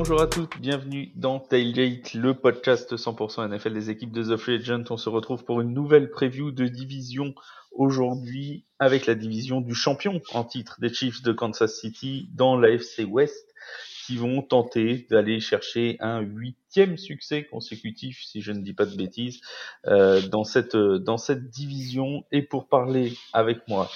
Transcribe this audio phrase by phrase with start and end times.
[0.00, 4.58] bonjour à toutes, bienvenue dans Tailgate, le podcast 100% NFL des équipes de The Free.
[4.88, 7.34] On se retrouve pour une nouvelle preview de division
[7.70, 12.70] aujourd'hui avec la division du champion en titre des Chiefs de Kansas City dans la
[12.70, 13.46] FC West
[14.06, 18.96] qui vont tenter d'aller chercher un huitième succès consécutif, si je ne dis pas de
[18.96, 19.42] bêtises,
[19.86, 22.24] euh, dans cette dans cette division.
[22.32, 23.90] Et pour parler avec moi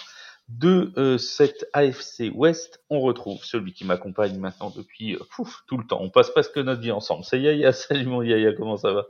[0.48, 5.20] de euh, cette AFC West, on retrouve celui qui m'accompagne maintenant depuis euh,
[5.66, 6.00] tout le temps.
[6.02, 7.24] On passe presque notre vie ensemble.
[7.24, 7.72] C'est Yaya.
[7.72, 9.06] Salut mon Yaya, comment ça va?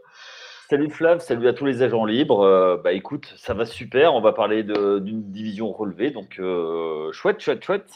[0.70, 2.40] Salut Flav, salut à tous les agents libres.
[2.40, 4.14] Euh, bah écoute, ça va super.
[4.14, 6.40] On va parler d'une division relevée, donc
[7.12, 7.90] chouette, chouette, chouette.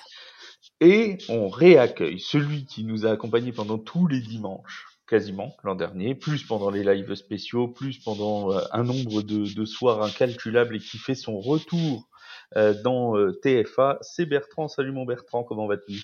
[0.80, 6.14] Et on réaccueille celui qui nous a accompagnés pendant tous les dimanches, quasiment l'an dernier,
[6.14, 10.98] plus pendant les lives spéciaux, plus pendant un nombre de, de soirs incalculables et qui
[10.98, 12.08] fait son retour
[12.56, 13.98] dans euh, TFA.
[14.02, 14.68] C'est Bertrand.
[14.68, 16.02] Salut mon Bertrand, comment vas-tu?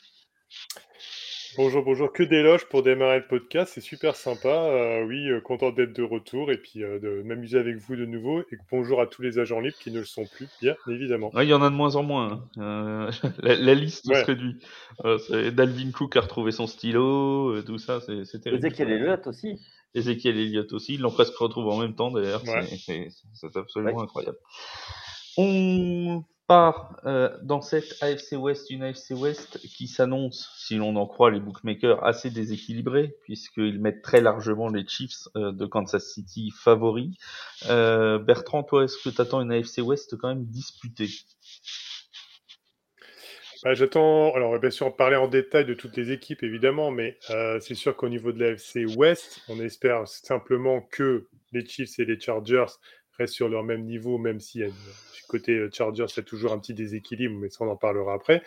[1.57, 2.13] Bonjour, bonjour.
[2.13, 4.49] Que d'éloges pour démarrer le podcast, c'est super sympa.
[4.49, 8.41] Euh, oui, content d'être de retour et puis de m'amuser avec vous de nouveau.
[8.41, 11.31] Et bonjour à tous les agents libres qui ne le sont plus, bien évidemment.
[11.41, 12.45] il y en a de moins en moins.
[12.57, 13.11] Hein.
[13.39, 14.59] la, liste se réduit.
[15.53, 18.67] Dalvin Cook a retrouvé son stylo, tout ça, c'est terrible.
[18.67, 19.61] Ezekiel Elliott aussi.
[19.95, 20.95] Ezekiel Elliott aussi.
[20.95, 22.43] Ils l'ont presque retrouvé en même temps d'ailleurs.
[22.75, 24.39] C'est absolument incroyable.
[25.37, 31.07] On part euh, dans cette AFC West, une AFC West qui s'annonce, si l'on en
[31.07, 36.53] croit les bookmakers, assez déséquilibrée, puisqu'ils mettent très largement les Chiefs euh, de Kansas City
[36.57, 37.17] favoris.
[37.69, 41.09] Euh, Bertrand, toi, est-ce que tu attends une AFC West quand même disputée?
[43.63, 47.19] Bah, J'attends, alors bien sûr, parler en détail de toutes les équipes, évidemment, mais
[47.61, 52.21] c'est sûr qu'au niveau de l'AFC West, on espère simplement que les Chiefs et les
[52.21, 52.67] Chargers
[53.19, 54.73] restent sur leur même niveau, même si du
[55.29, 58.43] côté euh, Chargers, c'est toujours un petit déséquilibre, mais ça, on en parlera après.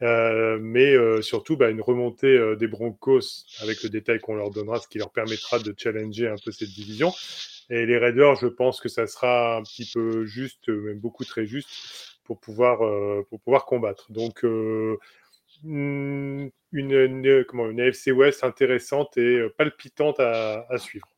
[0.00, 4.78] Euh, mais euh, surtout, bah, une remontée des Broncos avec le détail qu'on leur donnera,
[4.78, 7.12] ce qui leur permettra de challenger un peu cette division.
[7.70, 11.46] Et les Raiders, je pense que ça sera un petit peu juste, même beaucoup très
[11.46, 11.68] juste,
[12.24, 12.78] pour pouvoir,
[13.28, 14.10] pour pouvoir combattre.
[14.10, 14.42] Donc,
[15.64, 21.08] une, une, comment, une AFC West intéressante et palpitante à suivre.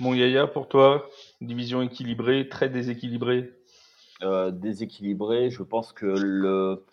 [0.00, 1.08] Mon Yaya, pour toi,
[1.40, 3.52] division équilibrée, très déséquilibrée
[4.22, 6.84] euh, Déséquilibrée, je pense que le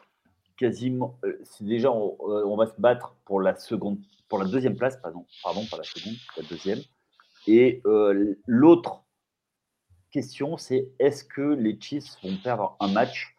[0.57, 3.97] quasiment, euh, c'est déjà euh, on, va se battre pour la seconde,
[4.29, 6.79] pour la deuxième place, pardon, pardon, pas la seconde, la deuxième.
[7.47, 7.81] Et
[8.45, 9.03] l'autre
[10.11, 13.35] question, c'est est-ce que les Chiefs vont perdre un match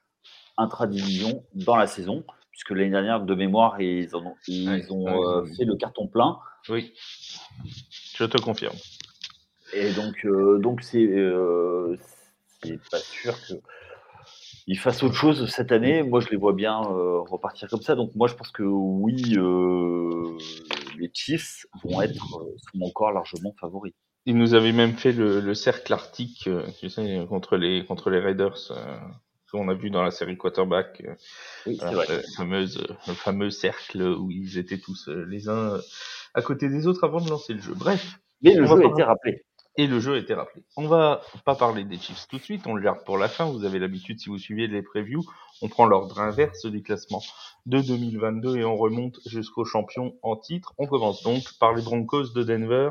[0.56, 2.24] intra-division dans la saison?
[2.50, 6.40] Puisque l'année dernière, de mémoire, ils, ont, ils ont fait le carton plein.
[6.68, 6.92] Oui,
[8.14, 8.76] je te confirme.
[9.72, 11.96] Et donc, euh, donc c'est euh,
[12.90, 13.34] pas sûr
[14.64, 16.02] qu'ils fassent autre chose cette année.
[16.02, 17.94] Moi, je les vois bien euh, repartir comme ça.
[17.94, 19.36] Donc, moi, je pense que oui,
[20.98, 23.94] les Chiefs vont être, sont encore largement favoris.
[24.24, 28.72] Ils nous avaient même fait le, cercle arctique, tu sais, contre les, contre les Raiders
[29.50, 31.02] qu'on a vu dans la série quarterback,
[31.66, 31.78] oui,
[32.38, 35.78] fameuse, le fameux cercle où ils étaient tous les uns
[36.32, 37.74] à côté des autres avant de lancer le jeu.
[37.74, 38.18] Bref.
[38.40, 39.44] Mais le jeu a été rappelé
[39.76, 40.64] et le jeu a été rappelé.
[40.76, 43.46] On va pas parler des Chiefs tout de suite, on le garde pour la fin.
[43.46, 45.24] Vous avez l'habitude, si vous suivez les previews,
[45.62, 47.22] on prend l'ordre inverse du classement
[47.66, 50.74] de 2022 et on remonte jusqu'aux champions en titre.
[50.78, 52.90] On commence donc par les Broncos de Denver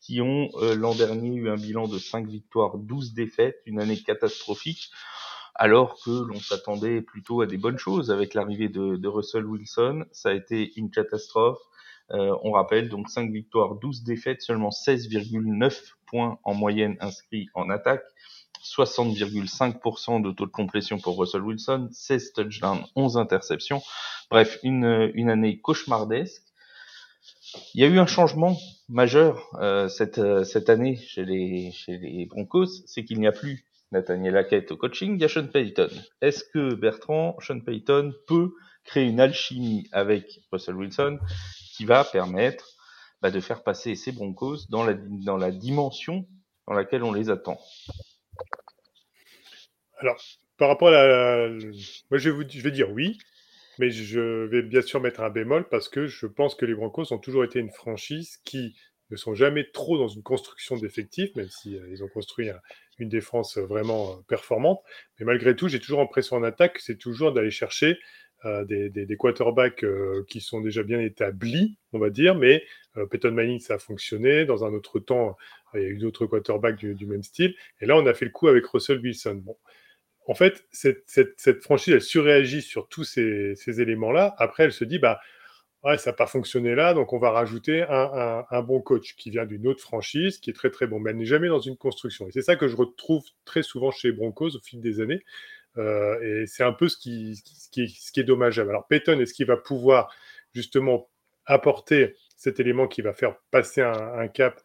[0.00, 4.00] qui ont euh, l'an dernier eu un bilan de 5 victoires, 12 défaites, une année
[4.00, 4.90] catastrophique,
[5.54, 10.04] alors que l'on s'attendait plutôt à des bonnes choses avec l'arrivée de, Russell Wilson.
[10.12, 11.58] Ça a été une catastrophe.
[12.12, 17.70] Euh, on rappelle donc 5 victoires, 12 défaites, seulement 16,9 points en moyenne inscrits en
[17.70, 18.04] attaque,
[18.62, 23.82] 60,5% de taux de complétion pour Russell Wilson, 16 touchdowns, 11 interceptions.
[24.30, 24.84] Bref, une,
[25.30, 26.42] année cauchemardesque.
[27.74, 28.56] Il y a eu un changement
[28.88, 33.32] majeur euh, cette, euh, cette année chez les, chez les Broncos, c'est qu'il n'y a
[33.32, 35.88] plus Nathaniel Hackett au coaching, il y a Sean Payton.
[36.20, 38.52] Est-ce que Bertrand, Sean Payton peut
[38.84, 41.18] créer une alchimie avec Russell Wilson
[41.76, 42.77] qui va permettre
[43.22, 46.26] bah, de faire passer ces Broncos dans la, dans la dimension
[46.66, 47.58] dans laquelle on les attend.
[49.98, 50.22] Alors,
[50.56, 51.48] par rapport à la...
[52.10, 53.18] Moi, je vais, je vais dire oui,
[53.78, 57.12] mais je vais bien sûr mettre un bémol parce que je pense que les Broncos
[57.12, 58.76] ont toujours été une franchise qui
[59.10, 62.50] ne sont jamais trop dans une construction d'effectifs, même si euh, ont construit
[62.98, 64.82] une défense vraiment euh, performante.
[65.18, 67.98] Mais malgré tout, j'ai toujours l'impression en attaque, c'est toujours d'aller chercher
[68.44, 72.62] euh, des, des, quarterbacks euh, qui sont déjà bien établis, on va dire, mais
[72.96, 74.44] euh, Peyton Manning, ça a fonctionné.
[74.44, 75.36] Dans un autre temps,
[75.74, 77.54] il y a eu d'autres quarterbacks du, même style.
[77.80, 79.42] Et là, on a fait le coup avec Russell Wilson.
[79.44, 79.56] Bon.
[80.26, 84.34] En fait, cette, cette, franchise, elle surréagit sur tous ces, ces éléments-là.
[84.38, 85.20] Après, elle se dit, bah,
[85.96, 89.66] ça n'a pas fonctionné là, donc on va rajouter un, bon coach qui vient d'une
[89.66, 92.28] autre franchise, qui est très très bon, mais elle n'est jamais dans une construction.
[92.28, 95.22] Et c'est ça que je retrouve très souvent chez Broncos au fil des années.
[95.78, 98.70] Euh, et c'est un peu ce qui, ce, qui ce qui est dommageable.
[98.70, 100.12] Alors Peyton, est-ce qu'il va pouvoir
[100.54, 101.08] justement
[101.46, 104.60] apporter cet élément qui va faire passer un, cap,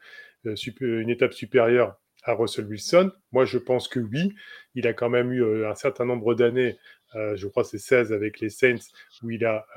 [0.46, 3.12] euh, une étape supérieure à Russell Wilson?
[3.32, 4.34] Moi, je pense que oui.
[4.76, 6.78] Il a quand même eu euh, un certain nombre d'années
[7.36, 8.90] je crois c'est 16 avec les Saints,
[9.22, 9.68] où il a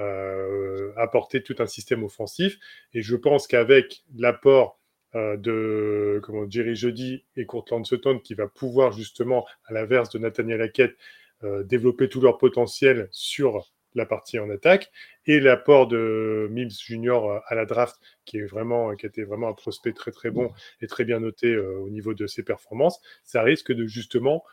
[0.96, 2.56] apporté tout un système offensif.
[2.94, 4.80] Et je pense qu'avec l'apport
[5.12, 10.62] de comment, Jerry Jody et Courtland Sutton, qui va pouvoir justement, à l'inverse de Nathaniel
[10.62, 10.96] Hackett,
[11.64, 14.90] développer tout leur potentiel sur la partie en attaque,
[15.24, 17.96] et l'apport de Mims Junior à la draft,
[18.26, 20.52] qui est vraiment, qui a été vraiment un prospect très très bon
[20.82, 24.44] et très bien noté au niveau de ses performances, ça risque de justement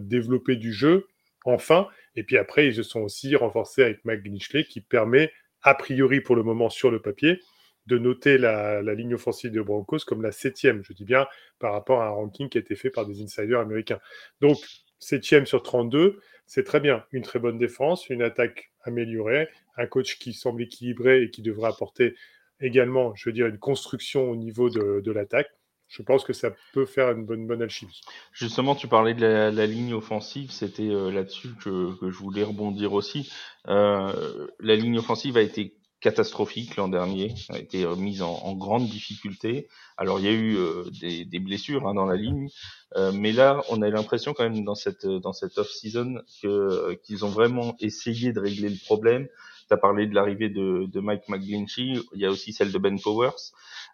[0.00, 1.06] développer du jeu
[1.44, 1.88] enfin.
[2.16, 5.32] Et puis après, ils se sont aussi renforcés avec Mike qui permet,
[5.62, 7.40] a priori pour le moment sur le papier,
[7.86, 11.26] de noter la, ligne offensive de Broncos comme la septième, je dis bien,
[11.58, 14.00] par rapport à un ranking qui a été fait par des insiders américains.
[14.40, 14.56] Donc,
[14.98, 17.04] septième sur 32, c'est très bien.
[17.12, 21.70] Une très bonne défense, une attaque améliorée, un coach qui semble équilibré et qui devrait
[21.70, 22.14] apporter
[22.60, 25.50] également, je veux dire, une construction au niveau de l'attaque
[25.88, 28.00] je pense que ça peut faire une bonne, bonne alchimie.
[28.32, 33.32] Justement, tu parlais de la, ligne offensive, c'était euh, là-dessus que, je voulais rebondir aussi.
[33.68, 39.68] Euh, la ligne offensive a été catastrophique l'an dernier, a été mise en, grande difficulté.
[39.96, 42.50] Alors il y a eu euh, des, blessures hein, dans la ligne,
[43.14, 47.24] mais là on a l'impression quand même dans cette dans cette off season que qu'ils
[47.24, 49.28] ont vraiment essayé de régler le problème.
[49.68, 52.78] Tu as parlé de l'arrivée de, de Mike McGlinchey, il y a aussi celle de
[52.78, 53.52] Ben Powers.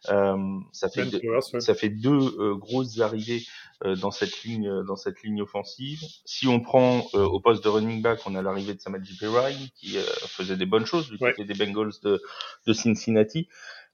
[0.08, 3.42] Euh, ça, fait ben deux, ça fait deux euh, grosses arrivées
[3.84, 6.00] euh, dans cette ligne dans cette ligne offensive.
[6.24, 9.96] Si on prend au poste de running back, on a l'arrivée de Samaji Perine qui
[10.28, 12.22] faisait des bonnes choses du côté des Bengals de,
[12.66, 13.48] de Cincinnati.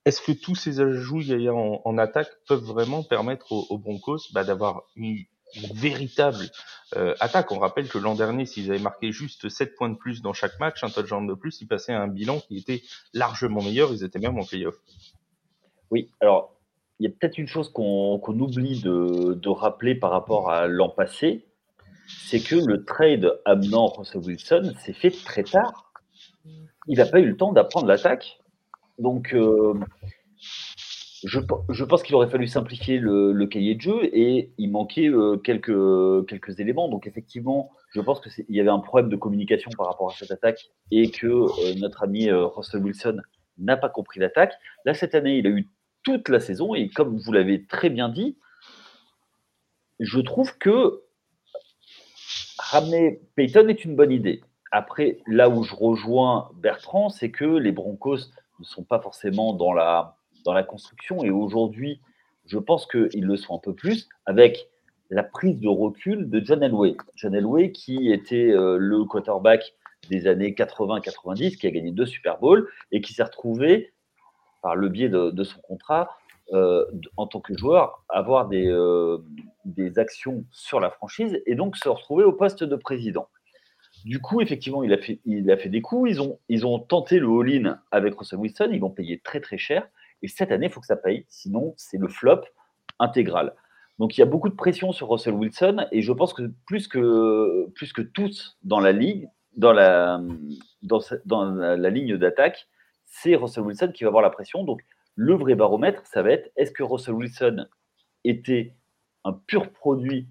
[0.05, 4.85] Est-ce que tous ces ajouts en, en attaque peuvent vraiment permettre aux, Broncos bah, d'avoir
[4.95, 5.25] une,
[5.75, 6.51] véritable
[6.97, 7.53] euh, attaque.
[7.53, 10.59] On rappelle que l'an dernier, s'ils avaient marqué juste 7 points de plus dans chaque
[10.61, 12.83] match, un touchdown de plus, ils passaient à un bilan qui était
[13.13, 13.93] largement meilleur.
[13.93, 14.77] Ils étaient même en playoff.
[15.91, 16.57] Oui, alors
[16.99, 21.45] il y a peut-être une chose qu'on oublie de, rappeler par rapport à l'an passé,
[22.07, 25.93] c'est que le trade amenant Russell Wilson s'est fait très tard.
[26.89, 28.39] Il n'a pas eu le temps d'apprendre l'attaque.
[28.99, 29.75] Donc, euh,
[31.25, 36.61] je, pense qu'il aurait fallu simplifier le, cahier de jeu et il manquait euh, quelques,
[36.61, 36.89] éléments.
[36.89, 40.31] Donc effectivement, je pense qu'il y avait un problème de communication par rapport à cette
[40.31, 43.21] attaque et que euh, notre ami euh, Russell Wilson
[43.59, 44.53] n'a pas compris l'attaque.
[44.85, 45.69] Là, cette année, il a eu
[46.03, 48.37] toute la saison et comme vous l'avez très bien dit,
[49.99, 51.03] je trouve que
[52.59, 54.43] ramener Peyton est une bonne idée.
[54.71, 58.19] Après, là où je rejoins Bertrand, c'est que les Broncos
[58.59, 60.16] ne sont pas forcément dans la
[60.47, 61.23] dans la construction.
[61.23, 62.01] Et aujourd'hui,
[62.47, 64.69] je pense qu'ils le sont un peu plus avec
[65.11, 66.97] la prise de recul de John Elway.
[67.17, 69.75] John Elway, qui était euh, le quarterback
[70.09, 73.93] des années 80-90, qui a gagné deux Super Bowls et qui s'est retrouvé,
[74.63, 76.17] par le biais de, son contrat,
[76.53, 76.85] euh,
[77.17, 79.19] en tant que joueur, avoir des, euh,
[79.65, 83.29] des actions sur la franchise et donc se retrouver au poste de président.
[84.05, 86.11] Du coup, effectivement, il a fait, il a fait des coups.
[86.11, 88.69] Ils ont, ils ont tenté le all-in avec Russell Wilson.
[88.71, 89.89] Ils vont payer très très cher.
[90.27, 92.41] Et cette année, il faut que ça paye, sinon c'est le flop
[92.99, 93.55] intégral.
[94.01, 96.89] Donc il y a beaucoup de pression sur Russell Wilson et je pense que plus
[96.89, 100.21] que, plus que tous dans la ligue, dans la,
[100.83, 102.67] dans, dans la, ligne d'attaque,
[103.05, 104.65] c'est Russell Wilson qui va avoir la pression.
[104.65, 104.83] Donc
[105.15, 107.67] le vrai baromètre, ça va être est-ce que Russell Wilson
[108.25, 108.75] était
[109.23, 110.27] un pur produit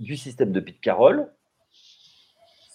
[0.00, 1.32] du système de Pete Carroll?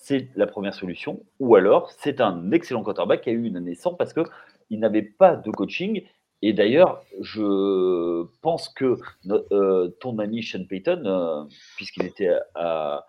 [0.02, 1.22] C'est la première solution.
[1.42, 5.02] Ou alors, c'est un excellent quarterback qui a eu une année sans parce qu'il n'avait
[5.02, 6.08] pas de coaching
[6.42, 8.98] et d'ailleurs, je pense que
[9.52, 11.44] euh, ton ami Sean Payton, euh,
[11.76, 13.06] puisqu'il était à,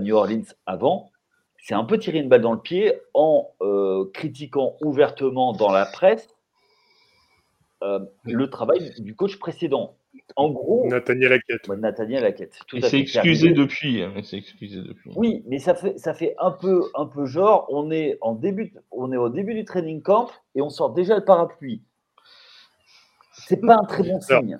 [0.00, 1.10] New Orleans avant,
[1.62, 5.86] s'est un peu tiré une balle dans le pied en euh, critiquant ouvertement dans la
[5.86, 6.28] presse
[8.24, 9.96] le travail du coach précédent.
[10.34, 11.68] En gros, Nathaniel Hackett.
[11.68, 12.34] Nathaniel.
[12.66, 14.02] Tout il s'est excusé depuis.
[14.02, 15.12] Hein, excusé depuis.
[15.14, 18.74] Oui, mais ça fait ça fait un peu un peu genre on est en début
[18.90, 21.82] on est au début du training camp et on sort déjà le parapluie
[23.46, 24.58] c'est pas un très bon signe.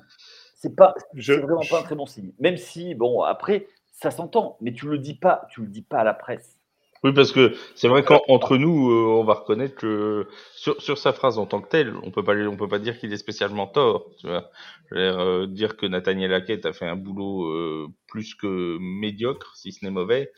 [0.54, 2.32] C'est pas, vraiment pas un très bon signe.
[2.38, 5.98] Même si, bon, après, ça s'entend, mais tu le dis pas, tu le dis pas
[5.98, 6.56] à la presse.
[7.04, 10.26] Oui, parce que c'est vrai qu'entre nous, euh, on va reconnaître que
[10.56, 13.12] sur, sa phrase en tant que telle, on peut pas, on peut pas dire qu'il
[13.12, 14.10] est spécialement tort.
[14.18, 14.50] Tu vois,
[14.92, 19.84] euh, dire que Nathaniel Hackett a fait un boulot euh, plus que médiocre, si ce
[19.84, 20.32] n'est mauvais.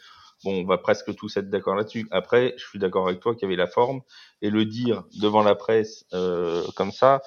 [0.45, 2.07] Bon, on va presque tous être d'accord là-dessus.
[2.11, 4.03] Après, je suis d'accord avec toi qu'il y avait la forme
[4.41, 7.23] et le dire devant la presse euh, comme ça,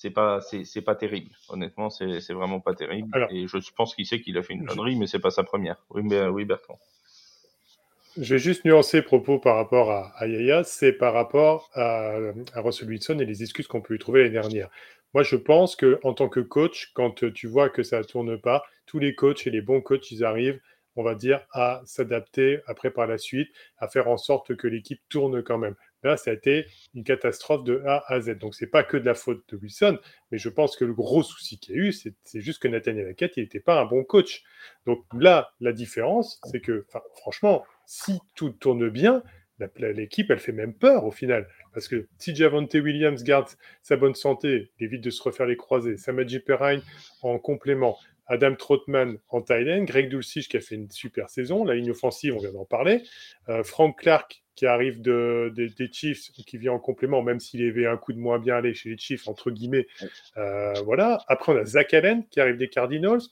[0.00, 1.30] c'est pas c'est pas terrible.
[1.50, 3.28] Honnêtement, c'est c'est vraiment pas terrible.
[3.30, 5.76] et je pense qu'il sait qu'il a fait une connerie, mais c'est pas sa première.
[5.90, 6.78] Oui, mais oui, Bertrand.
[8.16, 12.16] Je vais juste nuancer propos par rapport à, Yaya, c'est par rapport à,
[12.54, 14.70] à, Russell Wilson et les excuses qu'on peut lui trouver l'année dernière.
[15.12, 18.40] Moi, je pense que en tant que coach, quand tu vois que ça ne tourne
[18.40, 20.60] pas, tous les coachs et les bons coachs, ils arrivent
[20.96, 25.00] on va dire, à s'adapter après par la suite, à faire en sorte que l'équipe
[25.08, 25.74] tourne quand même.
[26.02, 28.38] Là, ça a été une catastrophe de A à Z.
[28.38, 29.98] Donc, c'est pas que de la faute de Wilson,
[30.30, 33.08] mais je pense que le gros souci qu'il y a eu, c'est juste que Nathaniel
[33.08, 34.42] Hackett, il n'était pas un bon coach.
[34.86, 39.22] Donc là, la différence, c'est que, franchement, si tout tourne bien,
[39.76, 41.46] l'équipe, elle fait même peur au final.
[41.74, 43.48] Parce que si Javante Williams garde
[43.82, 46.82] sa bonne santé, évite de se refaire les croisés, Samadji Perrine
[47.22, 47.98] en complément,
[48.30, 52.34] Adam Trotman en Thaïlande, Greg Dulcich qui a fait une super saison, la ligne offensive,
[52.34, 53.02] on vient d'en parler,
[53.48, 57.86] euh, Frank Clark qui arrive de, des Chiefs, qui vient en complément, même s'il avait
[57.86, 59.86] un coup de moins bien aller chez les Chiefs, entre guillemets.
[60.36, 61.24] Euh, voilà.
[61.28, 63.22] Après, on a Zach Allen qui arrive des Cardinals.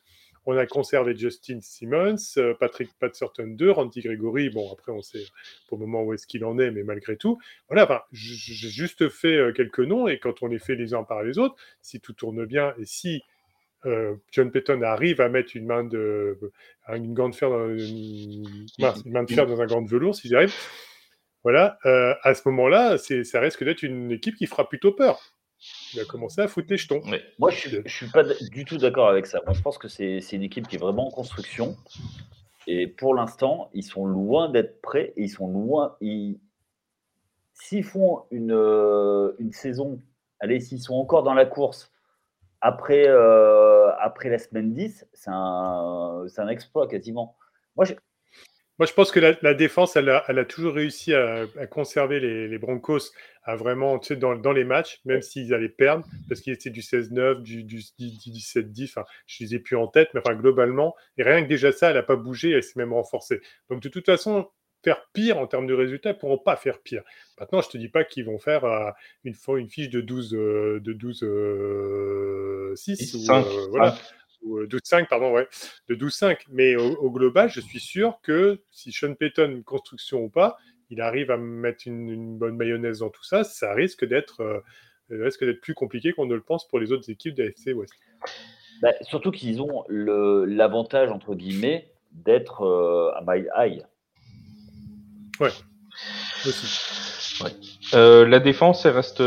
[0.46, 4.48] On a conservé Justin Simmons, euh, Patrick Patterson 2, Randy Gregory.
[4.48, 5.22] Bon, après, on sait
[5.68, 7.38] pour le moment où est-ce qu'il en est, mais malgré tout.
[7.68, 11.38] Voilà, j'ai juste fait quelques noms et quand on les fait les uns par les
[11.38, 13.22] autres, si tout tourne bien et si
[13.86, 16.38] euh, John Payton arrive à mettre une main de,
[16.88, 18.44] une gant de fer dans, une,
[18.78, 20.54] main de fer dans un gant de velours, si j'arrive.
[21.44, 25.20] Voilà, euh, à ce moment-là, ça risque d'être une équipe qui fera plutôt peur.
[25.94, 27.00] Il a commencé à foutre les jetons.
[27.38, 29.40] Moi, je ne suis, pas du tout d'accord avec ça.
[29.44, 31.76] Moi, je pense que c'est une équipe qui est vraiment en construction.
[32.66, 35.12] Et pour l'instant, ils sont loin d'être prêts.
[35.16, 35.96] ils sont loin.
[37.54, 39.98] S'ils font une, euh, une saison,
[40.38, 41.90] allez, s'ils sont encore dans la course
[42.60, 47.36] après, euh, après la semaine 10, c'est un, un, exploit quasiment.
[47.76, 47.94] Moi, je,
[48.78, 52.48] Moi, je pense que la, défense, elle a, elle a, toujours réussi à, conserver les,
[52.48, 53.12] les, Broncos
[53.44, 56.70] à vraiment, tu sais, dans, dans les matchs, même s'ils allaient perdre, parce qu'ils étaient
[56.70, 60.34] du 16-9, du, du, 17-10, enfin, je ne les ai plus en tête, mais enfin,
[60.34, 63.40] globalement, et rien que déjà ça, elle n'a pas bougé, elle s'est même renforcée.
[63.70, 64.48] Donc, de toute façon,
[64.82, 67.02] faire pire en termes de résultats, ils pourront pas faire pire.
[67.38, 68.90] Maintenant, je te dis pas qu'ils vont faire euh,
[69.24, 71.18] une, une fiche de 12, euh, de 12
[72.76, 73.96] 6 ou, euh, voilà.
[74.42, 75.48] Ou 12-5, pardon, ouais,
[75.88, 76.38] de 12-5.
[76.50, 80.56] Mais au, global, je suis sûr que si Sean Payton, construction ou pas,
[80.90, 84.62] il arrive à mettre une, bonne mayonnaise dans tout ça, ça risque d'être
[85.10, 87.94] risque d'être plus compliqué qu'on ne le pense pour les autres équipes de FC West.
[88.82, 92.62] Bah, surtout qu'ils ont l'avantage, entre guillemets, d'être
[93.16, 93.82] à my high.
[95.40, 95.50] Ouais.
[97.94, 99.18] Euh, la défense, elle reste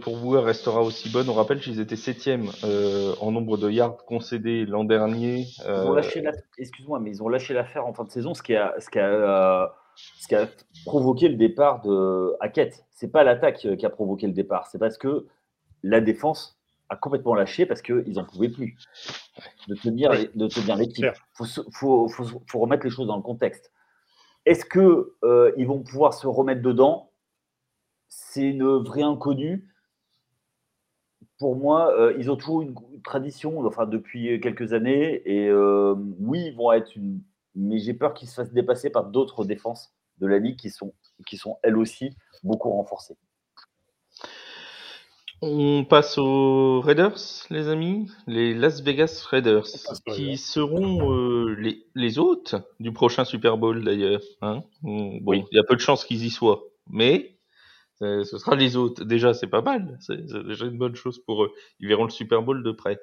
[0.00, 1.28] pour vous, elle restera aussi bonne.
[1.28, 5.46] On rappelle qu'ils étaient septième euh, en nombre de yards concédés l'an dernier.
[5.66, 6.00] Euh...
[6.58, 8.98] Excuse-moi, mais ils ont lâché l'affaire en fin de saison, ce qui a, ce qui
[8.98, 9.66] a, euh,
[10.20, 10.48] ce qui a
[10.84, 12.84] provoqué le départ de Hackett.
[12.90, 15.26] C'est pas l'attaque qui a provoqué le départ, c'est parce que
[15.82, 18.76] la défense a complètement lâché parce qu'ils n'en pouvaient plus
[19.66, 21.06] de tenir, de tenir l'équipe.
[21.40, 22.08] Il faut, faut,
[22.46, 23.71] faut remettre les choses dans le contexte.
[24.44, 27.12] Est-ce qu'ils euh, vont pouvoir se remettre dedans?
[28.08, 29.68] C'est une vraie inconnue.
[31.38, 36.46] Pour moi, euh, ils ont toujours une, tradition, enfin depuis quelques années, et euh, oui,
[36.46, 37.20] ils vont être une.
[37.54, 40.94] Mais j'ai peur qu'ils se fassent dépasser par d'autres défenses de la ligue qui sont,
[41.26, 43.16] qui sont elles aussi beaucoup renforcées.
[45.44, 47.18] On passe aux Raiders,
[47.50, 49.66] les amis, les Las Vegas Raiders,
[50.14, 54.22] qui seront euh, les, les hôtes du prochain Super Bowl d'ailleurs.
[54.40, 57.36] Hein bon, il y a peu de chances qu'ils y soient, mais
[58.00, 59.02] ce sera les hôtes.
[59.02, 61.52] Déjà, c'est pas mal, c'est déjà une bonne chose pour eux.
[61.80, 63.00] Ils verront le Super Bowl de près.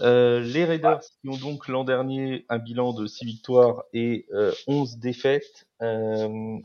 [0.00, 4.52] Euh, les Raiders, qui ont donc l'an dernier un bilan de 6 victoires et euh,
[4.66, 6.58] 11 défaites, euh,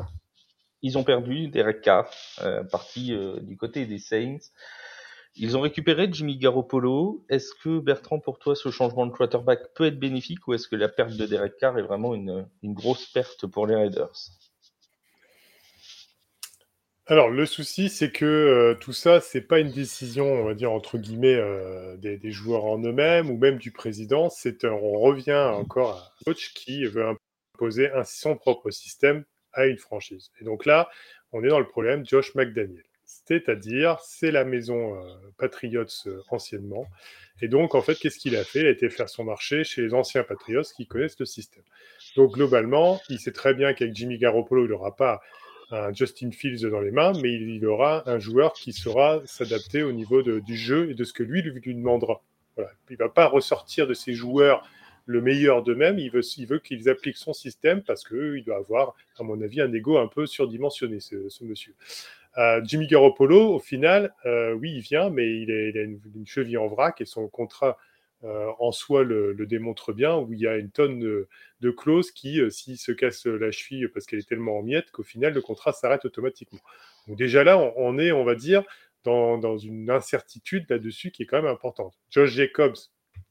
[0.81, 2.09] ils ont perdu Derek Carr,
[2.41, 4.39] euh, parti euh, du côté des Saints.
[5.35, 7.25] Ils ont récupéré Jimmy Garoppolo.
[7.29, 10.75] Est-ce que Bertrand, pour toi, ce changement de quarterback peut être bénéfique ou est-ce que
[10.75, 14.11] la perte de Derek Carr est vraiment une, grosse perte pour les Raiders?
[17.05, 20.71] Alors, le souci, c'est que euh, tout ça, c'est pas une décision, on va dire,
[20.71, 24.29] entre guillemets, euh, des, joueurs en eux-mêmes ou même du président.
[24.29, 27.15] C'est On revient encore à un coach qui veut
[27.55, 30.31] imposer son propre système à une franchise.
[30.39, 30.89] Et donc là,
[31.31, 35.01] on est dans le problème Josh McDaniel c'est-à-dire c'est la maison euh,
[35.37, 36.85] Patriots euh, anciennement.
[37.41, 38.59] Et donc, en fait, qu'est-ce qu'il a fait?
[38.59, 41.63] Il a été faire son marché chez les anciens Patriots qui connaissent le système.
[42.15, 45.21] Donc, globalement, il sait très bien qu'avec Jimmy Garoppolo, il n'aura pas
[45.71, 49.91] un Justin Fields dans les mains, mais il, aura un joueur qui saura s'adapter au
[49.91, 52.23] niveau du jeu et de ce que lui lui demandera.
[52.57, 54.67] Il ne va pas ressortir de ses joueurs
[55.09, 55.97] le meilleur d'eux-mêmes.
[55.97, 59.97] Il veut qu'ils appliquent son système parce qu'il doit avoir, à mon avis, un ego
[59.97, 61.73] un peu surdimensionné, ce, monsieur.
[62.37, 66.67] Euh, Jimmy Garoppolo, au final, euh, oui, il vient, mais il, a une, cheville en
[66.67, 67.77] vrac et son contrat
[68.23, 72.39] euh, en soi le, démontre bien, où il y a une tonne de, clauses qui,
[72.51, 75.73] s'il se casse la cheville parce qu'elle est tellement en miettes, qu'au final, le contrat
[75.73, 76.59] s'arrête automatiquement.
[77.07, 78.63] Donc déjà là, on, est, on va dire,
[79.03, 81.95] dans, une incertitude là-dessus qui est quand même importante.
[82.11, 82.75] Josh Jacobs,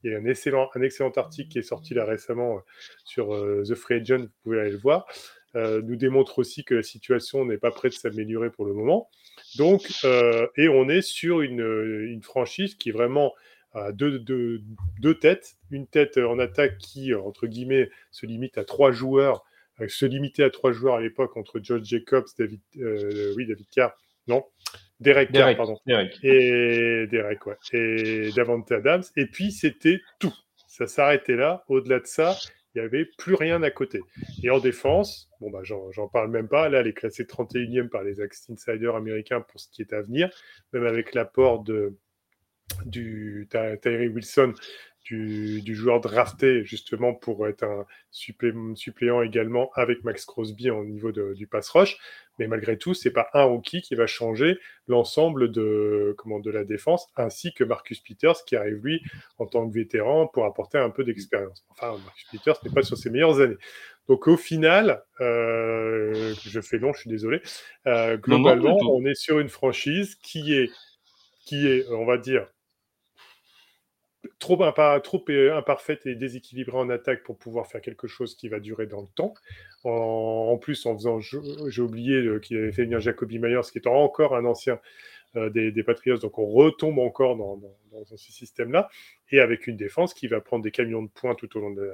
[0.03, 2.61] il y a un excellent, un excellent article qui est sorti là récemment
[3.05, 3.29] sur
[3.63, 5.07] The Free Agent, vous pouvez aller le voir.
[5.55, 9.09] Euh, nous démontre aussi que la situation n'est pas prête de s'améliorer pour le moment.
[9.57, 11.61] Donc, euh, et on est sur une,
[12.07, 13.33] une, franchise qui est vraiment
[13.73, 14.61] à deux, deux,
[14.99, 15.55] deux, têtes.
[15.71, 19.43] Une tête en attaque qui, entre guillemets, se limite à trois joueurs,
[19.81, 22.61] euh, se limitait à trois joueurs à l'époque entre George Jacobs, David,
[23.35, 23.93] oui, David Carr,
[24.27, 24.45] non,
[24.99, 29.03] Derek, Carr, pardon, et Derek, ouais, et Davante Adams.
[29.15, 30.33] Et puis c'était tout.
[30.67, 31.63] Ça s'arrêtait là.
[31.67, 32.37] Au-delà de ça,
[32.75, 34.01] il n'y avait plus rien à côté.
[34.43, 38.03] Et en défense, bon bah j'en parle même pas, là elle est classée 31e par
[38.03, 40.29] les insiders américains pour ce qui est à venir,
[40.73, 41.95] même avec l'apport de
[42.85, 44.53] du Tyree Wilson
[45.03, 51.47] du, joueur drafté justement pour être un suppléant également avec Max Crosby au niveau du
[51.47, 51.97] pass rush.
[52.39, 56.63] Mais malgré tout, c'est pas un rookie qui va changer l'ensemble de, comment, de la
[56.63, 59.01] défense, ainsi que Marcus Peters qui arrive lui
[59.37, 61.65] en tant que vétéran pour apporter un peu d'expérience.
[61.69, 63.57] Enfin, Marcus Peters n'est pas sur ses meilleures années.
[64.07, 67.41] Donc au final, euh, je fais long, je suis désolé.
[67.85, 70.71] Euh, globalement, on est sur une franchise qui est,
[71.45, 72.47] qui est, on va dire,
[74.39, 74.57] trop,
[75.03, 79.01] trop imparfaite et déséquilibrée en attaque pour pouvoir faire quelque chose qui va durer dans
[79.01, 79.33] le temps.
[79.83, 83.87] En, plus, en faisant, j'ai oublié euh, qu'il avait fait venir Jacoby Myers, qui est
[83.87, 84.79] encore un ancien
[85.35, 87.61] euh, des, Patriots, donc on retombe encore dans,
[88.05, 88.89] ce système-là,
[89.31, 91.83] et avec une défense qui va prendre des camions de points tout au long de
[91.83, 91.93] la,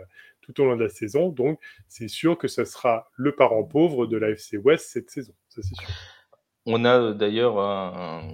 [0.58, 1.30] au long de la saison.
[1.30, 5.62] Donc, c'est sûr que ça sera le parent pauvre de l'AFC West cette saison, ça
[5.62, 5.88] c'est sûr.
[6.66, 8.28] On a euh, d'ailleurs un,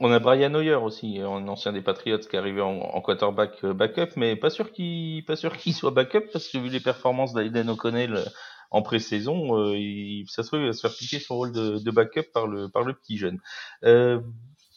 [0.00, 3.74] on a Brian Hoyer aussi, un ancien des Patriots qui est arrivé en, quarterback euh,
[3.74, 7.34] backup, mais pas sûr qu'il pas sûr qu'il soit backup parce que vu les performances
[7.34, 8.24] d'Aiden O'Connell euh,
[8.70, 12.32] en pré-saison, il, ça se trouve il va se faire piquer son rôle de, backup
[12.32, 13.38] par le par le petit jeune.
[13.84, 14.20] Euh,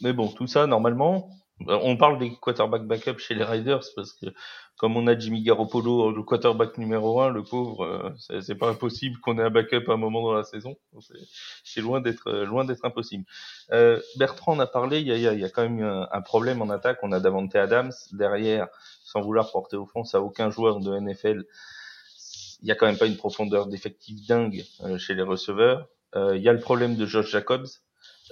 [0.02, 1.30] mais bon, tout ça normalement,
[1.66, 4.28] on parle des quarterback backup chez les Riders parce que
[4.78, 9.20] comme on a Jimmy Garoppolo, le quarterback numéro un, le pauvre, euh, c'est pas impossible
[9.20, 10.78] qu'on ait un backup à un moment dans la saison.
[11.64, 13.26] C'est loin d'être euh, loin d'être impossible.
[13.72, 16.70] Euh, Bertrand en a parlé, il y a, y a, quand même un, problème en
[16.70, 17.00] attaque.
[17.02, 18.68] On a Davante Adams derrière,
[19.04, 21.44] sans vouloir porter offense à aucun joueur de NFL.
[22.62, 25.88] Il y a quand même pas une profondeur d'effectif dingue euh, chez les receveurs.
[26.16, 27.68] Il y a le problème de Josh Jacobs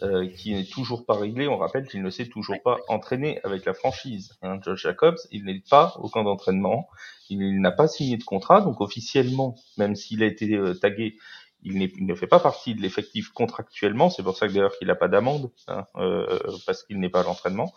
[0.03, 1.47] euh, qui n'est toujours pas réglé.
[1.47, 4.33] On rappelle qu'il ne s'est toujours pas entraîné avec la franchise.
[4.41, 6.87] Hein, Josh Jacobs, il n'est pas au camp d'entraînement,
[7.29, 11.17] il n'a pas signé de contrat, donc officiellement, même s'il a été euh, tagué,
[11.63, 14.09] il, il, ne fait pas partie de l'effectif contractuellement.
[14.09, 17.21] C'est pour ça que d'ailleurs qu'il n'a pas d'amende, hein, euh, parce qu'il n'est pas
[17.21, 17.73] à l'entraînement.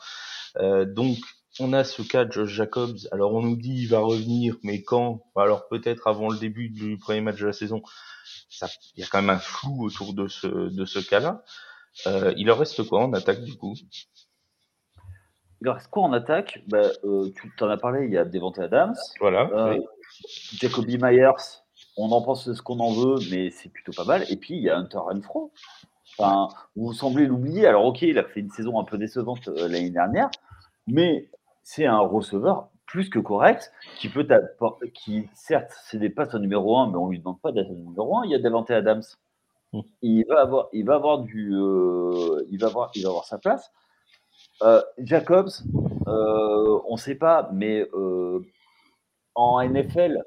[0.56, 1.16] Euh, donc
[1.60, 2.98] on a ce cas de Josh Jacobs.
[3.12, 5.22] Alors on nous dit il va revenir, mais quand?
[5.36, 7.82] Alors peut-être avant le début du premier match de la saison.
[8.96, 11.42] Il y a quand même un flou autour de ce, de ce cas-là.
[12.06, 13.74] Euh, il en reste quoi en attaque du coup?
[15.60, 16.62] Il en reste quoi en attaque?
[16.68, 18.94] Bah, euh, Tu t'en as parlé, il y a Devante Adams.
[19.20, 19.50] Voilà.
[19.52, 19.80] Euh,
[20.54, 21.62] Jacoby Myers,
[21.96, 24.24] on en pense ce qu'on en veut, mais c'est plutôt pas mal.
[24.30, 25.52] Et puis il y a Hunter Renfro.
[26.16, 27.66] Enfin, vous semblez l'oublier.
[27.66, 30.30] Alors ok, il a fait une saison un peu décevante l'année dernière,
[30.86, 31.28] mais
[31.62, 34.26] c'est un receveur plus que correct, qui peut
[34.94, 38.24] qui certes c'est des passes numéro 1, mais on lui demande pas d'être numéro 1.
[38.24, 39.02] Il y a Devante Adams
[39.72, 39.80] Mmh.
[40.02, 43.38] Il va avoir, il va avoir du, euh, il va avoir, il va avoir sa
[43.38, 43.70] place.
[44.62, 45.50] Euh, Jacobs,
[46.06, 47.88] euh, on ne sait pas, mais
[49.34, 50.24] en NFL,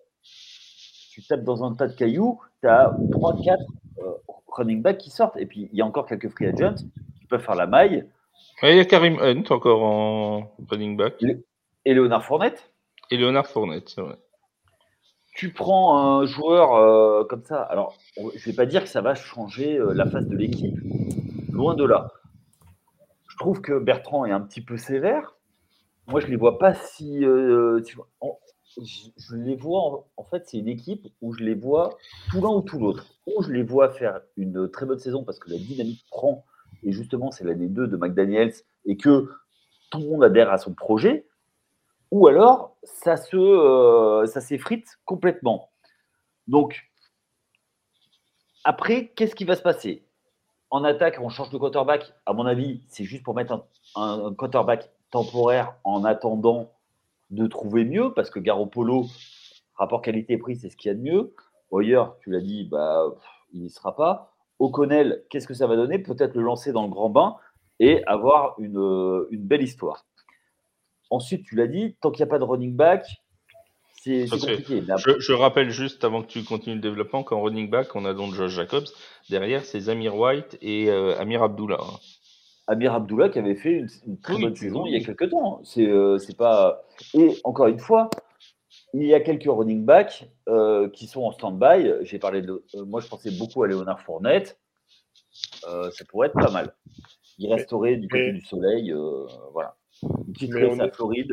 [1.12, 3.58] tu tapes dans un tas de cailloux, tu as 3-4
[4.48, 5.38] running backs qui sortent.
[5.38, 6.76] Et puis, il y a encore quelques free agents
[7.20, 8.06] qui peuvent faire la maille.
[8.64, 11.16] il y a Karim Hunt encore en running back.
[11.86, 12.72] Et Léonard Fournette.
[13.10, 14.18] Et Léonard Fournette, c'est vrai
[15.42, 19.02] tu prends un joueur euh, comme ça, alors je ne vais pas dire que ça
[19.02, 20.78] va changer euh, la face de l'équipe,
[21.52, 22.12] loin de là.
[23.28, 25.36] Je trouve que Bertrand est un petit peu sévère.
[26.06, 27.26] Moi, je les vois pas si.
[27.26, 27.82] Euh,
[28.78, 31.98] je, les vois, en, fait, c'est une équipe où je les vois
[32.30, 33.08] tout l'un ou tout l'autre.
[33.26, 36.46] Ou je les vois faire une très bonne saison parce que la dynamique prend,
[36.84, 38.54] et justement, c'est l'année 2 de McDaniels,
[38.86, 39.28] et que
[39.90, 41.26] tout le monde adhère à son projet
[42.12, 45.72] ou alors ça se euh, ça s'effrite complètement.
[46.48, 46.92] Donc
[48.64, 50.06] après, qu'est-ce qui va se passer?
[50.70, 52.14] En attaque, on change de quarterback.
[52.26, 56.72] À mon avis, c'est juste pour mettre un, quarterback temporaire en attendant
[57.32, 59.06] de trouver mieux, parce que Garoppolo,
[59.76, 61.34] rapport qualité-prix, c'est ce qu'il y a de mieux.
[61.72, 63.04] Hoyer, tu l'as dit, bah,
[63.52, 64.34] il n'y sera pas.
[64.60, 65.98] O'Connell, qu'est-ce que ça va donner?
[65.98, 67.38] Peut-être le lancer dans le grand bain
[67.80, 70.06] et avoir une, une belle histoire.
[71.12, 73.06] Ensuite, tu l'as dit, tant qu'il n'y a pas de running back,
[74.02, 74.82] c'est compliqué.
[75.20, 78.34] Je, rappelle juste avant que tu continues le développement qu'en running back, on a donc
[78.34, 78.88] Josh Jacobs.
[79.30, 81.82] Derrière, c'est Amir White et euh, Amir Abdullah.
[82.66, 85.58] Amir Abdullah qui avait fait une, très bonne saison il y a quelques temps.
[85.58, 85.62] Hein.
[85.66, 86.84] C'est euh, pas.
[87.14, 88.10] Et encore une fois,
[88.94, 91.92] il y a quelques running backs euh, qui sont en stand-by.
[92.02, 92.64] J'ai parlé de.
[92.88, 94.58] moi, je pensais beaucoup à Léonard Fournette.
[95.62, 96.74] ça pourrait être pas mal.
[97.38, 98.96] Il resterait du côté du soleil.
[99.52, 99.76] voilà.
[100.36, 101.32] Quitterait sa Floride.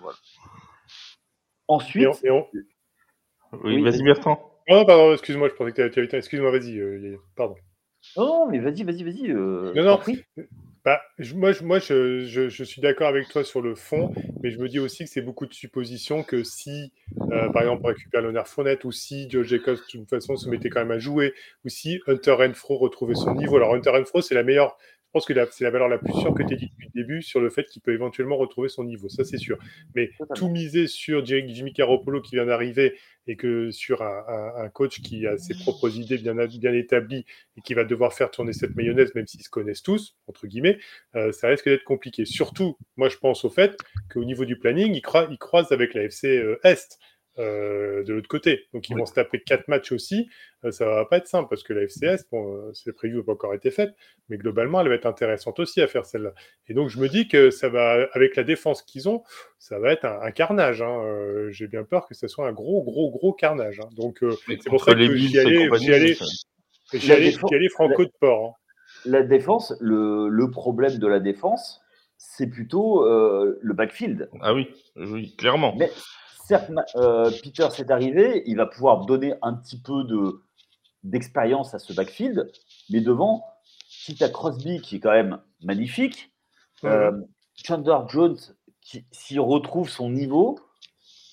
[0.00, 0.18] voilà.
[1.68, 2.08] Ensuite.
[3.64, 4.50] Oui, vas-y, Bertrand.
[4.68, 6.08] Oh, pardon, excuse-moi, je pensais que tu avais.
[6.16, 7.56] Excuse-moi, vas-y, euh, pardon.
[8.16, 9.30] Non, mais vas-y, vas-y, vas-y.
[9.30, 10.00] Euh, non, non.
[10.84, 11.00] Bah,
[11.34, 14.68] moi, je, moi je, je, suis d'accord avec toi sur le fond, mais je me
[14.68, 16.92] dis aussi que c'est beaucoup de suppositions que si,
[17.32, 20.48] euh, par exemple, on récupère l'honneur Fournette, ou si Joe Jacobs, de toute façon, se
[20.48, 21.34] mettait quand même à jouer,
[21.66, 23.56] ou si Hunter Renfro retrouvait son niveau.
[23.56, 24.78] Alors, Hunter Renfro, c'est la meilleure
[25.10, 27.02] je pense que c'est la valeur la plus sûre que tu as dit depuis le
[27.02, 29.08] début sur le fait qu'il peut éventuellement retrouver son niveau.
[29.08, 29.58] Ça, c'est sûr.
[29.96, 32.94] Mais tout miser sur Jimmy Garoppolo qui vient d'arriver
[33.26, 37.24] et que sur un, coach qui a ses propres idées bien, bien établies
[37.56, 40.78] et qui va devoir faire tourner cette mayonnaise, même s'ils se connaissent tous, entre guillemets,
[41.16, 42.24] euh, ça risque d'être compliqué.
[42.24, 43.76] Surtout, moi, je pense au fait
[44.12, 47.00] qu'au niveau du planning, il, il croise avec la FC euh, Est.
[47.38, 48.66] Euh, de l'autre côté.
[48.74, 50.28] Donc ils vont se taper quatre matchs aussi.
[50.64, 53.22] Euh, ça va pas être simple parce que la FCS, bon, euh, c'est prévu, n'a
[53.22, 53.94] pas encore été faite,
[54.28, 56.34] mais globalement, elle va être intéressante aussi à faire celle-là.
[56.66, 59.22] Et donc je me dis que ça va, avec la défense qu'ils ont,
[59.60, 60.82] ça va être un, carnage.
[60.82, 61.46] Hein.
[61.50, 63.78] J'ai bien peur que ce soit un gros, gros, gros carnage.
[63.78, 63.88] Hein.
[63.96, 65.68] Donc c'est pour ça que j'y allais,
[66.92, 68.44] j'y allais, franco de port.
[68.44, 68.52] Hein.
[69.04, 71.80] La défense, le, le, problème de la défense,
[72.18, 74.28] c'est plutôt le backfield.
[74.40, 75.76] Ah oui, oui, clairement.
[75.78, 75.90] Mais
[76.50, 80.42] certes, euh, Peter s'est arrivé, il va pouvoir donner un petit peu de,
[81.04, 82.50] d'expérience à ce backfield,
[82.90, 83.46] mais devant,
[83.88, 86.32] si tu as Crosby qui est quand même magnifique,
[86.84, 87.12] euh,
[87.54, 88.36] Chandler Jones
[88.80, 90.58] qui, s'il retrouve son niveau,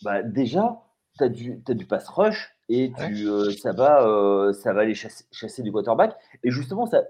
[0.04, 0.84] bah déjà,
[1.18, 5.64] tu as du, du pass rush et tu, euh, ça, va, ça va aller chasser,
[5.64, 6.16] du quarterback.
[6.44, 7.04] Et justement, ça,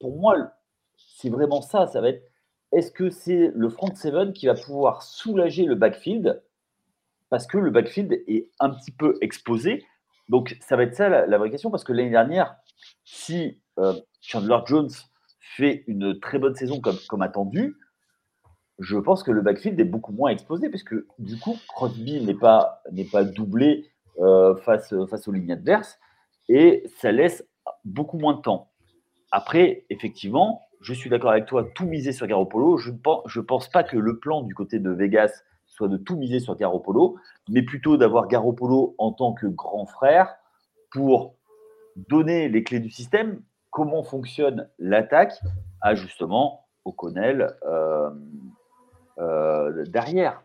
[0.00, 0.52] pour moi,
[0.96, 1.86] c'est vraiment ça.
[1.88, 2.22] Ça va être
[2.72, 6.42] est-ce que c'est le front seven qui va pouvoir soulager le backfield
[7.32, 9.86] parce que le backfield est un petit peu exposé.
[10.28, 12.56] Donc, ça va être ça la, vraie question, parce que l'année dernière,
[13.06, 14.90] si euh, Chandler Jones
[15.40, 17.74] fait une très bonne saison comme, comme attendu,
[18.78, 22.82] je pense que le backfield est beaucoup moins exposé, puisque du coup, Crosby n'est pas,
[22.92, 25.98] n'est pas doublé euh, face, face aux lignes adverses,
[26.50, 27.48] et ça laisse
[27.86, 28.72] beaucoup moins de temps.
[29.30, 32.76] Après, effectivement, je suis d'accord avec toi, tout miser sur Garoppolo.
[32.76, 35.32] Je ne pense, je pense pas que le plan du côté de Vegas
[35.72, 37.16] soit de tout miser sur Garoppolo,
[37.48, 40.36] mais plutôt d'avoir Garoppolo en tant que grand frère
[40.90, 41.34] pour
[41.96, 45.32] donner les clés du système, comment fonctionne l'attaque?
[45.80, 48.10] À justement O'Connell euh,
[49.18, 50.42] euh, derrière.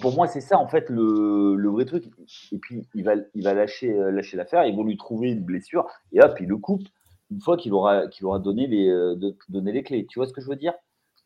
[0.00, 2.04] pour moi, c'est ça en fait le, vrai truc.
[2.52, 5.42] Et puis il va, il va lâcher, euh, lâcher l'affaire, ils vont lui trouver une
[5.42, 6.86] blessure et hop, il le coupe
[7.32, 9.16] une fois qu'il aura, qu'il aura donné, les,
[9.48, 10.06] donné les clés.
[10.06, 10.74] Tu vois ce que je veux dire?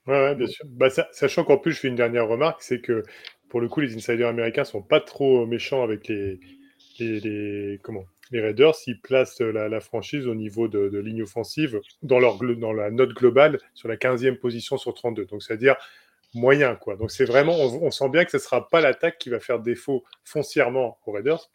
[0.06, 0.64] Ouais, bien sûr.
[0.66, 3.02] Bah, sachant qu'en plus, je fais une dernière remarque, c'est que
[3.50, 6.40] pour le coup, les insiders américains sont pas trop méchants avec les,
[6.98, 8.74] les, comment, les Raiders.
[8.86, 13.58] Ils placent la, franchise au niveau de, ligne offensive dans, leur, dans la note globale
[13.74, 15.26] sur la 15e position sur 32.
[15.26, 15.76] Donc, c'est-à-dire
[16.32, 16.96] moyen, quoi.
[16.96, 19.58] Donc, c'est vraiment, on, sent bien que ce ne sera pas l'attaque qui va faire
[19.58, 21.50] défaut foncièrement aux Raiders.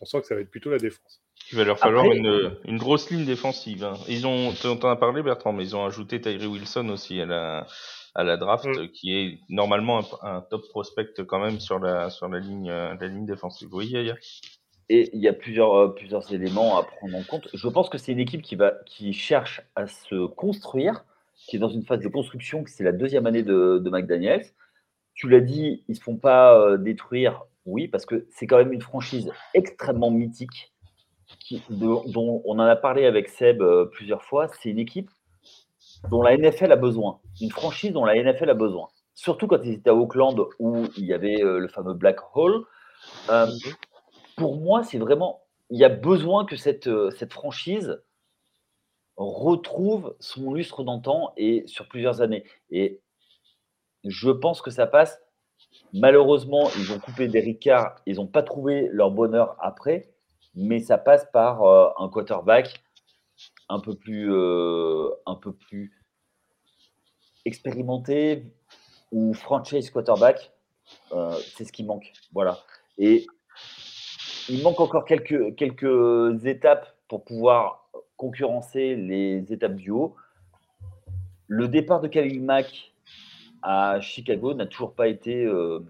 [0.00, 1.22] On sent que ça va être plutôt la défense.
[1.50, 3.84] Il va leur falloir une, une, grosse ligne défensive.
[3.84, 3.94] Hein.
[4.06, 7.26] Ils ont, tu en as parlé Bertrand, mais ils ont ajouté Tyree Wilson aussi à
[7.26, 7.66] la,
[8.18, 8.88] à la draft, mm.
[8.88, 13.06] qui est normalement un, top prospect quand même sur la sur la ligne euh, la
[13.06, 13.72] ligne défensive.
[13.72, 14.16] Oui, Yaya.
[14.90, 17.48] Et il y a plusieurs euh, plusieurs éléments à prendre en compte.
[17.54, 21.04] Je pense que c'est une équipe qui va qui cherche à se construire,
[21.46, 22.64] qui est dans une phase de construction.
[22.66, 24.46] C'est la deuxième année de, de McDaniels.
[25.14, 27.44] Tu l'as dit, ils se font pas euh, détruire.
[27.66, 30.72] Oui, parce que c'est quand même une franchise extrêmement mythique.
[31.40, 34.48] Qui, dont on en a parlé avec Seb plusieurs fois.
[34.48, 35.10] C'est une équipe
[36.10, 38.88] dont la NFL a besoin, une franchise dont la NFL a besoin.
[39.14, 42.64] Surtout quand ils étaient à Auckland où il y avait euh, le fameux Black Hole.
[43.30, 43.46] Euh,
[44.36, 48.00] pour moi, c'est vraiment, il y a besoin que cette, euh, cette franchise
[49.16, 52.44] retrouve son lustre d'antan et sur plusieurs années.
[52.70, 53.00] Et
[54.04, 55.20] je pense que ça passe.
[55.92, 60.12] Malheureusement, ils ont coupé des Ricard, ils n'ont pas trouvé leur bonheur après,
[60.54, 61.64] mais ça passe par
[62.00, 62.84] un quarterback
[63.68, 65.92] un peu plus, euh, un peu plus
[67.44, 68.44] expérimenté
[69.12, 70.52] ou franchise quarterback,
[71.12, 72.12] euh, c'est ce qui manque.
[72.32, 72.58] Voilà.
[72.98, 73.26] Et
[74.48, 80.14] il manque encore quelques, quelques étapes pour pouvoir concurrencer les étapes du haut.
[81.46, 82.92] Le départ de Khalil Mack
[83.62, 85.80] à Chicago n'a toujours pas été euh,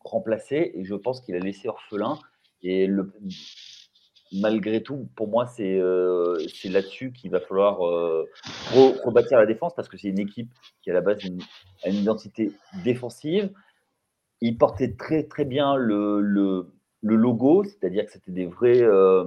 [0.00, 2.18] remplacé et je pense qu'il a laissé orphelin.
[2.62, 3.12] Et le,
[4.32, 8.28] malgré tout, pour moi, c'est euh, là-dessus qu'il va falloir euh,
[8.72, 10.50] rebâtir la défense parce que c'est une équipe
[10.82, 11.18] qui, à la base,
[11.84, 12.52] a une identité
[12.84, 13.50] défensive.
[14.40, 16.66] Il portait très, très bien le,
[17.02, 19.24] logo, c'est-à-dire que c'était des vrais, euh,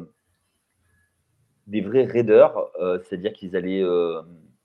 [1.71, 2.55] raiders,
[3.03, 3.83] c'est-à-dire qu'ils allaient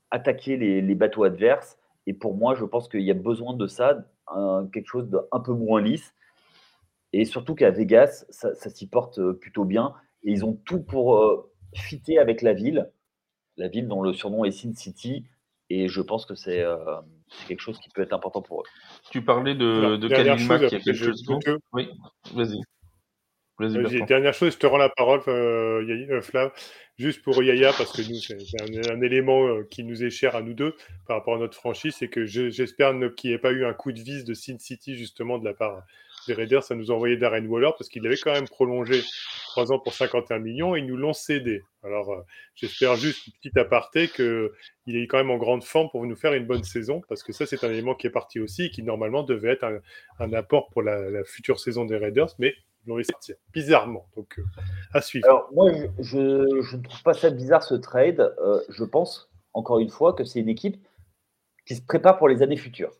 [0.09, 1.77] attaquer les, bateaux adverses.
[2.07, 4.05] Et pour moi, je pense qu'il y a besoin de ça,
[4.73, 6.13] quelque chose d'un peu moins lisse.
[7.13, 9.93] Et surtout qu'à Vegas, ça s'y porte plutôt bien.
[10.23, 12.91] Et ils ont tout pour euh, fitter avec la ville,
[13.57, 15.25] la ville dont le surnom est Sin City.
[15.69, 16.77] Et je pense que c'est euh,
[17.47, 18.65] quelque chose qui peut être important pour eux.
[19.09, 21.59] Tu parlais de, de il y a quelques secondes.
[21.71, 21.89] Oui,
[22.33, 22.59] vas-y.
[23.69, 26.51] Vas dernière chose, je te rends la parole, euh, euh, Flav,
[26.97, 30.35] juste pour Yaya, parce que nous, c'est un, un, élément euh, qui nous est cher
[30.35, 30.75] à nous deux
[31.07, 33.91] par rapport à notre franchise, c'est que j'espère qu'il n'y ait pas eu un coup
[33.91, 35.83] de vis de Sin City, justement, de la part
[36.27, 39.01] des Raiders, ça nous a envoyé Darren Waller parce qu'il avait quand même prolongé
[39.47, 41.63] 3 ans pour 51 millions et ils nous l'ont cédé.
[41.83, 42.21] Alors, euh,
[42.55, 46.45] j'espère juste, petit aparté, qu'il est quand même en grande forme pour nous faire une
[46.45, 49.23] bonne saison parce que ça, c'est un élément qui est parti aussi et qui normalement
[49.23, 49.65] devait être
[50.19, 52.53] un, apport pour la, future saison des Raiders, mais
[52.85, 54.07] ils l'ont laissé partir, bizarrement.
[54.15, 54.43] Donc, euh,
[54.93, 55.27] à suivre.
[55.27, 58.33] Alors, moi, je, je, ne trouve pas ça bizarre ce trade.
[58.39, 60.77] Euh, je pense, encore une fois, que c'est une équipe
[61.65, 62.91] qui se prépare pour les années futures.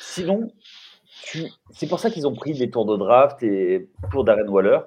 [0.00, 0.52] Sinon,
[1.70, 4.80] c'est pour ça qu'ils ont pris des tours de draft et pour Darren Waller.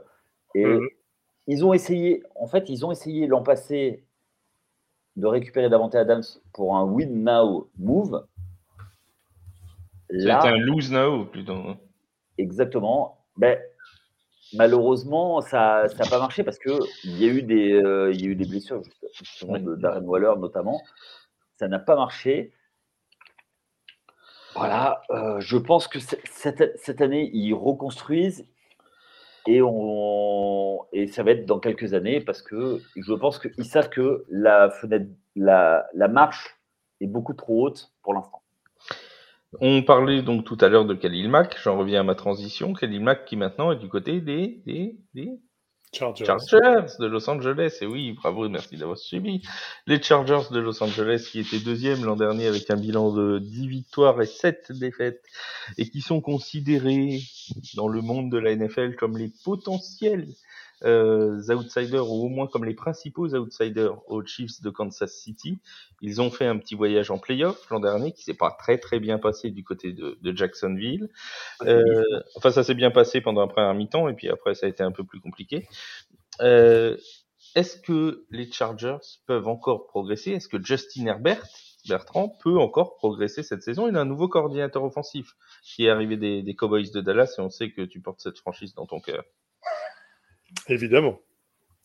[0.55, 0.87] Et mhm.
[1.47, 4.05] ils ont essayé, en fait, ils ont essayé l'an passé
[5.15, 6.23] de récupérer Davante Adams
[6.53, 8.25] pour un win now move.
[10.09, 11.53] C'était un lose now plutôt.
[11.53, 11.77] Hein.
[12.37, 13.25] Exactement.
[13.37, 13.59] Ben,
[14.53, 18.35] malheureusement, ça n'a pas marché parce qu'il y, a eu des, euh, y a eu
[18.35, 18.81] des blessures,
[19.13, 20.81] justement, de Darren Waller notamment.
[21.57, 22.53] Ça n'a pas marché.
[24.59, 28.45] Voilà, euh, je pense que cette, cette, année, ils reconstruisent
[29.47, 33.89] et, on, et ça va être dans quelques années parce que je pense qu'ils savent
[33.89, 36.57] que la fenêtre, la, la marche
[36.99, 38.41] est beaucoup trop haute pour l'instant.
[39.61, 42.73] On parlait donc tout à l'heure de Khalil Mack, j'en reviens à ma transition.
[42.73, 45.39] Khalil Mack qui maintenant est du côté des, des, des
[45.91, 46.25] Chargers.
[46.99, 47.77] de Los Angeles.
[47.81, 49.41] Et oui, bravo, merci d'avoir suivi.
[49.87, 53.67] Les Chargers de Los Angeles qui étaient deuxième l'an dernier avec un bilan de 10
[53.67, 55.23] victoires et 7 défaites
[55.77, 57.21] et qui sont considérés
[57.75, 60.27] dans le monde de la NFL comme les potentiels
[60.83, 65.59] euh, outsiders ou au moins comme les principaux outsiders aux Chiefs de Kansas City.
[66.01, 68.99] Ils ont fait un petit voyage en playoff l'an dernier qui s'est pas très très
[68.99, 71.09] bien passé du côté de, de Jacksonville.
[71.63, 72.03] Euh,
[72.35, 74.83] enfin, ça s'est bien passé pendant un premier mi-temps et puis après ça a été
[74.83, 75.67] un peu plus compliqué.
[76.41, 76.97] Euh,
[77.55, 80.31] Est-ce que les Chargers peuvent encore progresser?
[80.31, 81.47] Est-ce que Justin Herbert
[81.87, 83.87] Bertrand peut encore progresser cette saison?
[83.87, 87.41] Il a un nouveau coordinateur offensif qui est arrivé des, des Cowboys de Dallas et
[87.41, 89.23] on sait que tu portes cette franchise dans ton cœur.
[90.67, 91.19] Évidemment.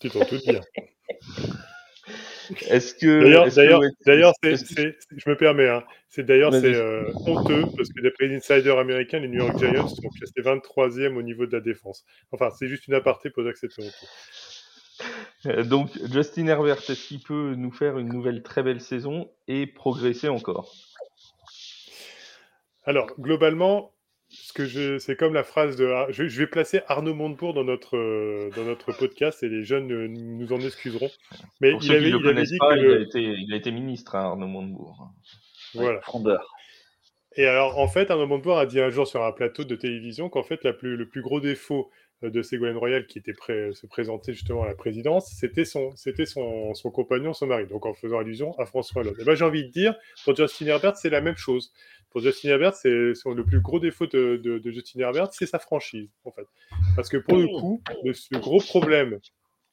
[0.01, 0.61] Tu t'en doutes bien.
[2.69, 3.23] Est-ce que.
[3.23, 8.37] D'ailleurs, d'ailleurs, je me permets, hein, c'est d'ailleurs c'est euh, honteux parce que d'après les
[8.37, 12.05] insiders américains, les New York Giants sont classés 23e au niveau de la défense.
[12.33, 14.07] Enfin, c'est juste une aparté pour dire que c'est honteux.
[15.47, 19.67] Euh, donc, Justin Herbert, est-ce qu'il peut nous faire une nouvelle très belle saison et
[19.67, 20.73] progresser encore?
[22.85, 23.94] Alors, globalement,
[24.35, 27.97] ce que je, c'est comme la phrase de, je, vais placer Arnaud Montebourg dans notre
[27.97, 31.11] euh, dans notre podcast et les jeunes nous en excuseront.
[31.61, 34.25] Mais il avait, il avait dit que il, a été, il a été ministre, hein,
[34.25, 35.11] Arnaud Montebourg.
[35.75, 36.01] Voilà.
[36.03, 36.55] Frondeur.
[37.37, 40.29] Et alors, en fait, Arnaud Montebourg a dit un jour sur un plateau de télévision
[40.29, 43.71] qu'en fait, la plus, le plus gros défaut euh, de Ségolène Royal qui était prêt
[43.73, 47.67] se présenter justement à la présidence, c'était son, c'était son, son compagnon, son mari.
[47.67, 49.17] Donc, en faisant allusion à François Hollande.
[49.21, 51.73] Et ben, j'ai envie de dire, pour Justin Herbert, c'est la même chose
[52.15, 56.09] pour Justin Herbert, c'est le plus gros défaut de, de, Justin Herbert, c'est sa franchise,
[56.25, 56.47] en fait.
[56.95, 59.19] Parce que pour le coup, le, gros problème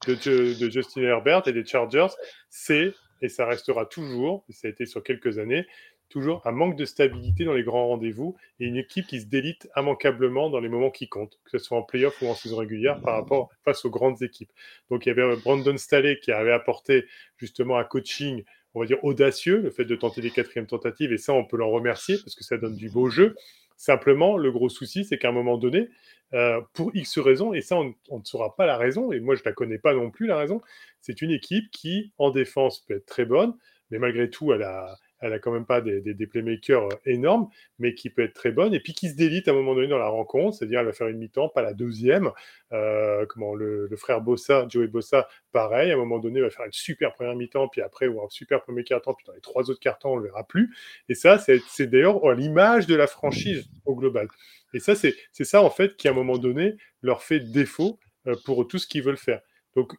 [0.07, 2.07] de, de, Justin Herbert et des Chargers,
[2.49, 5.67] c'est, et ça restera toujours, et ça a été sur quelques années,
[6.12, 9.69] toujours un manque de stabilité dans les grands rendez-vous et une équipe qui se délite
[9.76, 13.02] immanquablement dans les moments qui comptent, que ce soit en playoff ou en saison régulière
[13.02, 14.52] par rapport face aux grandes équipes.
[14.89, 17.06] Donc il y avait Brandon Staley qui avait apporté
[17.38, 18.43] justement un coaching
[18.74, 21.58] on va dire, audacieux, le fait de tenter des quatrièmes tentatives, et ça, on peut
[21.58, 23.36] l'en remercier parce que ça donne du beau jeu.
[23.76, 25.89] Simplement, le gros souci, c'est qu'à un moment donné,
[26.34, 29.41] euh, pour X raisons, et ça, on, ne saura pas la raison, et moi, je
[29.41, 30.62] ne la connais pas non plus, la raison,
[31.02, 33.54] c'est une équipe qui, en défense, peut être très bonne,
[33.89, 37.47] mais malgré tout, elle a, elle a quand même pas des, playmakers euh, énormes,
[37.79, 39.88] mais qui peut être très bonne, et puis qui se délite à un moment donné
[39.88, 42.31] dans la rencontre, c'est-à-dire elle va faire une mi-temps, pas la deuxième.
[42.71, 46.73] Euh, comment le, frère Bossa, Joey Bossa, pareil, à un moment donné, va faire une
[46.73, 49.79] super première mi-temps, puis après, ou un super premier quart-temps, puis dans les trois autres
[49.79, 50.75] quart-temps, on le verra plus.
[51.10, 54.27] Et ça, c'est d'ailleurs l'image de la franchise au global.
[54.73, 58.36] Et ça, c'est ça, en fait, qui, à un moment donné, leur fait défaut euh,
[58.45, 59.41] pour tout ce qu'ils veulent faire.
[59.75, 59.93] Donc,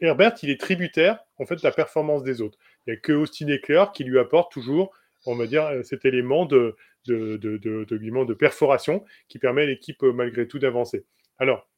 [0.00, 2.58] Herbert, il est tributaire, en fait, de la performance des autres.
[2.86, 4.92] Il n'y a que Austin Eckler qui lui apporte toujours,
[5.26, 10.02] on va dire, euh, cet élément de, de, de, de, perforation qui permet à l'équipe,
[10.02, 11.04] euh, malgré tout, d'avancer.
[11.38, 11.68] Alors,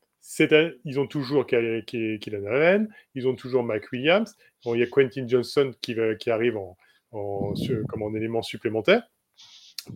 [0.84, 4.34] ils ont toujours Kylian Allen, ils ont toujours Mike Williams.
[4.64, 6.78] il y a Quentin Johnson qui, qui arrive en,
[7.12, 7.52] en,
[7.88, 9.02] comme en élément supplémentaire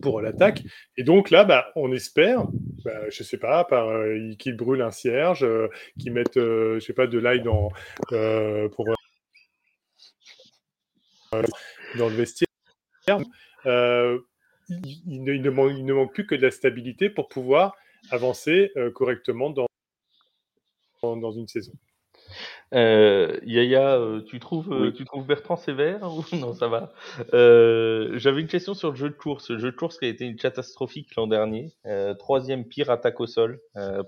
[0.01, 0.63] pour l'attaque.
[0.97, 2.45] Et donc là, bah, on espère,
[2.83, 5.67] bah, je sais pas, par euh, qu'ils brûlent un cierge, euh,
[5.99, 7.71] qu'ils mettent, euh, je sais pas, de l'ail dans
[8.71, 8.85] pour
[11.97, 12.47] dans le vestiaire.
[13.65, 17.75] Il, ne, manque, plus que de la stabilité pour pouvoir
[18.11, 19.67] avancer correctement dans,
[21.01, 21.73] dans une saison.
[22.73, 26.93] Euh, Yaya, euh, tu trouves, euh, tu trouves Bertrand sévère ou non ça va
[27.33, 29.49] euh, J'avais une question sur le jeu de course.
[29.49, 33.19] Le jeu de course qui a été une catastrophique l'an dernier, euh, troisième pire attaque
[33.19, 33.59] au sol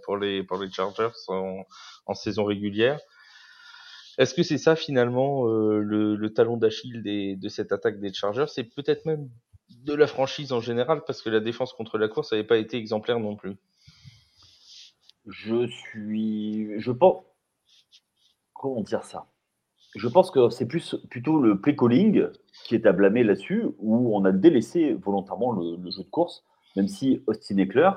[0.04, 1.64] pour les pour les Chargers en,
[2.06, 3.00] en saison régulière.
[4.22, 8.66] Est-ce que c'est ça finalement le, le, talon d'Achille de cette attaque des Chargers C'est
[8.66, 9.28] peut-être même
[9.84, 12.78] de la franchise en général parce que la défense contre la course n'avait pas été
[12.78, 13.56] exemplaire non plus.
[15.26, 17.24] Je suis, je pense,
[18.54, 19.26] comment dire ça?
[19.96, 22.28] Je pense que c'est plutôt le play calling
[22.66, 26.88] qui est à blâmer là-dessus, où on a délaissé volontairement le, jeu de course, même
[26.88, 27.90] si Austin Eckler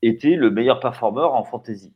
[0.00, 1.92] était le meilleur performeur en fantasy.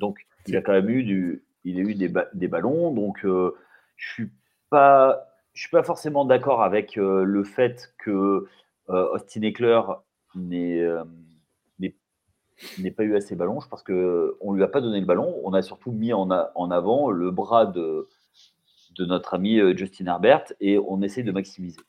[0.00, 2.92] Donc, il a quand même eu du, il a eu des, des ballons.
[2.92, 3.54] Donc, euh,
[3.96, 4.30] je suis
[4.70, 8.46] pas, je suis pas forcément d'accord avec euh, le fait que
[8.88, 9.80] euh, Austin Eckler
[10.36, 10.90] n'ait
[12.96, 13.60] pas eu assez de ballons.
[13.60, 15.40] Je pense qu'on ne lui a pas donné le ballon.
[15.44, 18.08] On a surtout mis en, en avant le bras de,
[18.96, 21.80] de notre ami Justin Herbert et on essaie de maximiser.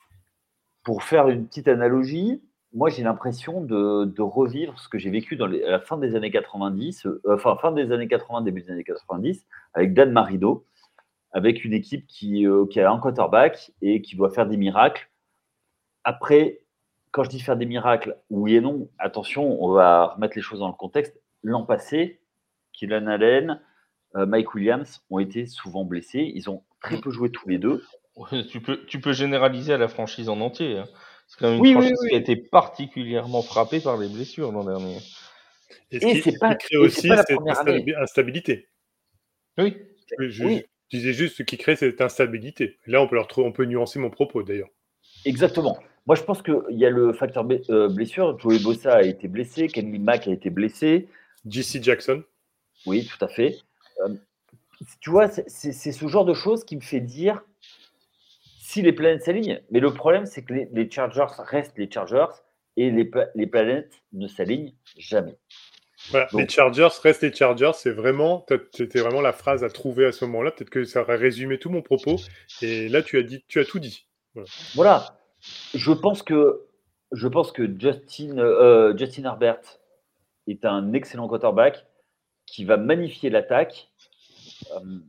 [0.82, 2.42] Pour faire une petite analogie,
[2.78, 6.14] moi j'ai l'impression de, de, revivre ce que j'ai vécu dans à la fin des
[6.14, 10.64] années 90, euh, enfin fin des années 80, début des années 90, avec Dan Marido,
[11.32, 15.10] avec une équipe qui, euh, qui a un quarterback et qui doit faire des miracles.
[16.04, 16.60] Après
[17.10, 20.60] quand je dis faire des miracles, oui et non, attention, on va remettre les choses
[20.60, 21.20] dans le contexte.
[21.42, 22.20] L'an passé,
[22.74, 23.60] Kylian Allen,
[24.14, 26.30] euh, Mike Williams ont été souvent blessés.
[26.32, 27.82] Ils ont très peu joué tous les deux.
[28.50, 30.78] tu, peux, tu peux généraliser à la franchise en entier.
[30.78, 30.84] Hein.
[31.28, 34.98] C'est quand même une franchise qui a été particulièrement frappée par les blessures l'an dernier.
[35.90, 37.38] Et, ce qui, pas, crée aussi cette
[37.96, 38.68] instabilité.
[39.58, 39.76] Oui.
[40.18, 42.78] Je, disais juste ce qui crée cette instabilité.
[42.86, 44.70] Là, on peut, leur, on peut nuancer mon propos d'ailleurs.
[45.24, 45.78] Exactement.
[46.06, 48.38] Moi, je pense qu'il y a le facteur euh, blessure.
[48.38, 51.08] Joey Bossa a été blessé, Kenny Mack a été blessé.
[51.46, 52.22] JC Jackson.
[52.86, 53.58] Oui, tout à fait.
[54.06, 54.14] Euh,
[55.00, 57.42] tu vois, c'est ce genre de choses qui me fait dire
[58.78, 59.60] si les planètes s'alignent.
[59.72, 62.32] Mais le problème, c'est que les, Chargers restent les Chargers
[62.76, 65.36] et les, les planètes ne s'alignent jamais.
[66.10, 70.12] Voilà, les Chargers restent les Chargers, c'est vraiment, c'était vraiment la phrase à trouver à
[70.12, 70.52] ce moment-là.
[70.52, 72.18] Peut-être que ça aurait résumé tout mon propos.
[72.62, 74.06] Et là, tu as dit, tu as tout dit.
[74.34, 74.48] Voilà.
[74.76, 75.18] voilà.
[75.74, 76.68] Je pense que,
[77.10, 79.60] je pense que Justin, euh, Justin Herbert
[80.46, 81.84] est un excellent quarterback
[82.46, 83.90] qui va magnifier l'attaque.
[84.70, 85.00] Euh,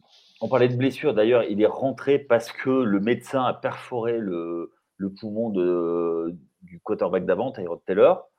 [0.42, 4.72] on parlait de blessure, d'ailleurs, il est rentré parce que le médecin a perforé le,
[5.20, 8.30] poumon de, du quarterback d'avant, Tyrod Taylor.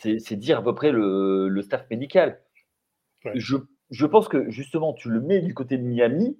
[0.00, 2.40] C'est dire à peu près le, staff médical.
[3.34, 3.56] Je,
[3.90, 6.38] je, pense que justement, tu le mets du côté de Miami.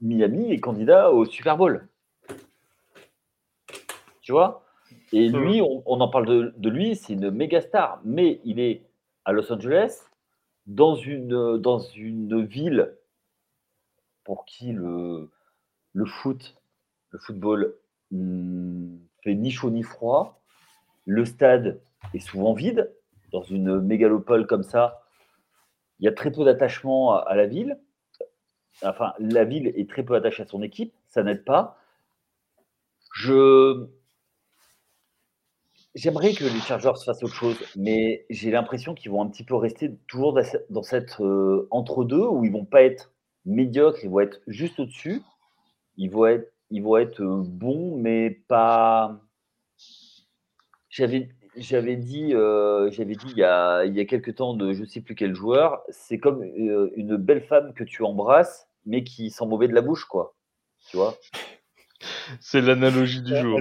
[0.00, 1.88] Miami est candidat au Super Bowl
[4.22, 4.64] tu vois?
[5.12, 8.86] Et lui, on, en parle de, lui, c'est une méga star, mais il est
[9.26, 10.00] à Los Angeles,
[10.66, 12.94] dans une, dans une ville
[14.24, 15.30] pour qui le,
[15.92, 16.56] le foot,
[17.10, 17.74] le football
[18.10, 20.42] hmm, fait ni chaud ni froid.
[21.04, 21.80] Le stade
[22.14, 22.92] est souvent vide.
[23.32, 25.02] Dans une mégalopole comme ça,
[25.98, 27.78] il y a très peu d'attachement à la ville.
[28.82, 31.78] Enfin, la ville est très peu attachée à son équipe, ça n'aide pas.
[33.14, 33.88] Je,
[35.94, 39.54] J'aimerais que les Chargers fassent autre chose, mais j'ai l'impression qu'ils vont un petit peu
[39.54, 40.34] rester toujours
[40.70, 43.11] dans cette euh, entre-deux où ils vont pas être
[43.44, 45.22] médiocres, ils vont être juste au-dessus.
[45.96, 49.20] Ils vont être, ils vont être euh, bons, mais pas.
[50.88, 54.72] J'avais, j'avais dit, euh, j'avais dit il y, a, il y a quelques temps de
[54.72, 59.30] je sais plus quel joueur, c'est comme une belle femme que tu embrasses, mais qui
[59.30, 60.34] sent mauvais de la bouche, quoi.
[60.90, 61.18] Tu vois?
[62.40, 63.58] C'est l'analogie du jour.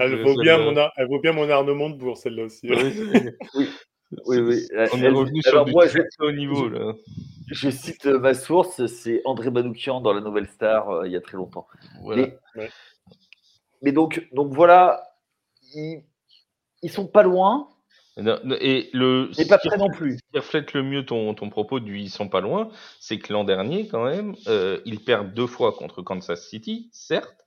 [0.00, 2.70] elle- vaut, bien celle-là- mon elle vaut bien mon Arnaud Montebourg, celle-là aussi.
[2.70, 2.94] Oui,
[3.54, 3.68] Oui,
[4.26, 4.66] oui.
[4.92, 6.94] On est revenu sur alors du moi, très je- haut niveau là.
[7.48, 11.16] Je cite euh, ma source, c'est André Manoukian dans La Nouvelle Star euh, il y
[11.16, 11.66] a très longtemps.
[12.02, 12.22] Voilà.
[12.22, 12.70] Mais, Ouais.
[13.82, 15.02] mais donc, donc voilà,
[15.74, 16.02] ils,
[16.82, 17.68] ils sont pas loin,
[18.16, 20.12] Non, Et le ce pas qui près non plus.
[20.14, 22.68] Ce qui reflète le mieux ton, ton propos du ils sont pas loin,
[23.00, 27.46] c'est que l'an dernier, quand même, euh, ils perdent deux fois contre Kansas City, certes,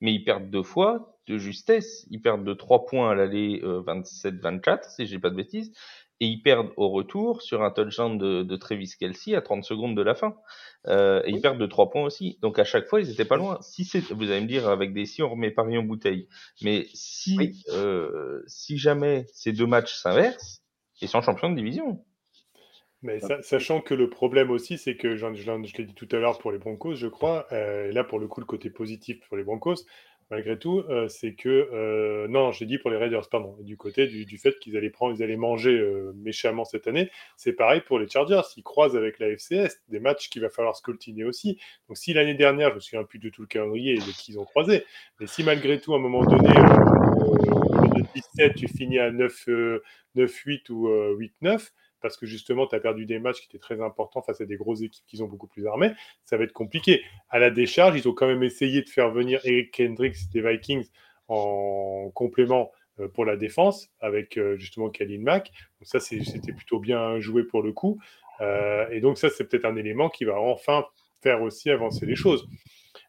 [0.00, 2.06] mais ils perdent deux fois de justesse.
[2.10, 5.72] Ils perdent de trois points à l'aller euh, 27-24, si j'ai pas de bêtises,
[6.22, 9.96] et ils perdent au retour sur un touchdown de, de Travis Kelsey à 30 secondes
[9.96, 10.36] de la fin.
[10.86, 12.38] Euh, et ils perdent de trois points aussi.
[12.40, 13.58] Donc à chaque fois, ils étaient pas loin.
[13.60, 16.28] Si c'est, vous allez me dire, avec des si, on remet Paris en bouteille.
[16.62, 17.64] Mais si, Oui.
[17.70, 20.62] euh, si jamais ces deux matchs s'inversent,
[21.00, 22.04] ils sont champions de division.
[23.02, 26.38] Mais sa- sachant que le problème aussi, c'est que, je, l'ai dit tout à l'heure
[26.38, 29.36] pour les Broncos, je crois, euh, et là pour le coup, le côté positif pour
[29.36, 29.74] les Broncos,
[30.32, 31.68] malgré tout, euh, c'est que.
[31.74, 35.14] euh, non, j'ai dit pour les Raiders, pardon, du côté du, fait qu'ils allaient, prendre,
[35.14, 38.40] ils allaient manger euh, méchamment cette année, c'est pareil pour les Chargers.
[38.56, 41.58] Ils croisent avec la FCS, des matchs qu'il va falloir scoltiner aussi.
[41.86, 44.44] Donc si l'année dernière, je me souviens plus de tout le calendrier et de ont
[44.46, 44.86] croisé,
[45.20, 49.82] mais si malgré tout, à un moment donné, de 17, tu finis à 9, euh,
[50.16, 51.72] 9-8 ou euh, 8-9,
[52.02, 54.56] parce que justement, tu as perdu des matchs qui étaient très importants face à des
[54.56, 55.92] grosses équipes qui sont beaucoup plus armées,
[56.24, 57.02] ça va être compliqué.
[57.30, 60.88] À la décharge, ils ont quand même essayé de faire venir Eric Kendricks des Vikings
[61.28, 65.50] en complément euh, pour la défense avec euh, justement Khalil Mack.
[65.80, 67.98] Donc ça, c'était plutôt bien joué pour le coup.
[68.40, 70.84] Euh, et donc ça, c'est peut-être un élément qui va enfin
[71.22, 72.46] faire aussi avancer les choses.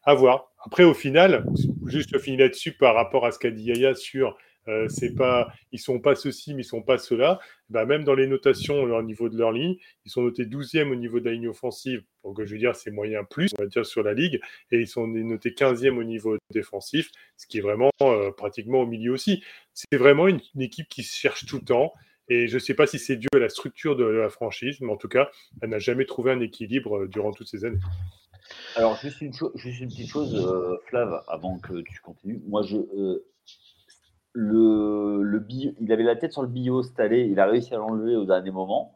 [0.04, 0.52] À voir.
[0.64, 1.44] Après, au final,
[1.86, 4.36] juste finir là-dessus par rapport à ce qu'a dit Yaya sur
[4.68, 7.38] euh, c'est pas, ils sont pas ceci, mais ils sont pas cela.
[7.70, 10.94] Bah, même dans les notations au niveau de leur ligne, ils sont notés 12e au
[10.94, 12.02] niveau de la ligne offensive.
[12.24, 14.40] Donc, je veux dire, c'est moyen plus, on va dire, sur la ligue.
[14.70, 18.86] Et ils sont notés 15e au niveau défensif, ce qui est vraiment euh, pratiquement au
[18.86, 19.42] milieu aussi.
[19.72, 21.92] C'est vraiment une, équipe qui se cherche tout le temps.
[22.28, 24.90] Et je ne sais pas si c'est dû à la structure de la franchise, mais
[24.90, 27.80] en tout cas, elle n'a jamais trouvé un équilibre euh, durant toutes ces années.
[28.76, 32.42] Alors, juste une, juste une petite chose, euh, Flav, avant que tu continues.
[32.46, 33.26] Moi, je, euh,
[34.34, 37.78] le, le bio- il avait la tête sur le bio année, il a réussi à
[37.78, 38.94] l'enlever au dernier moment.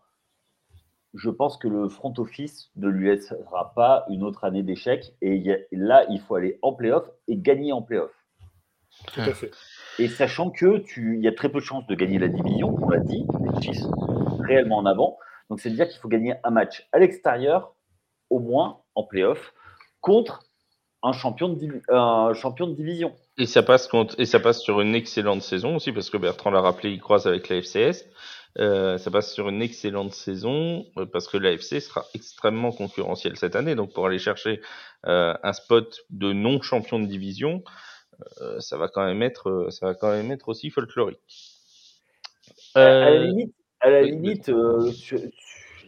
[1.15, 5.15] Je pense que le front office ne lui laissera pas une autre année d'échec.
[5.23, 8.13] Et a- là, il faut aller en playoff et gagner en playoff.
[9.15, 9.53] Tout à fait.
[9.99, 12.77] Et sachant que tu, il y a très peu de chances de gagner la division,
[12.83, 15.19] on l'a dit, les Chiefs sont réellement en avant.
[15.49, 17.75] Donc c'est dire qu'il faut gagner un match à l'extérieur,
[18.29, 19.55] au moins en playoff,
[20.01, 20.43] contre
[21.03, 23.15] un champion de, un champion de division.
[23.39, 26.51] Et ça passe contre, et ça passe sur une excellente saison aussi parce que Bertrand
[26.51, 28.05] l'a rappelé, il croise avec la FCS.
[28.59, 33.37] Euh, ça passe sur une excellente saison euh, parce que la FC sera extrêmement concurrentielle
[33.37, 33.77] cette année.
[33.77, 34.61] Donc pour aller chercher
[35.07, 37.63] euh, un spot de non champion de division,
[38.41, 41.21] euh, ça va quand même être, ça va quand même être aussi folklorique.
[42.75, 44.03] À- la limite, à la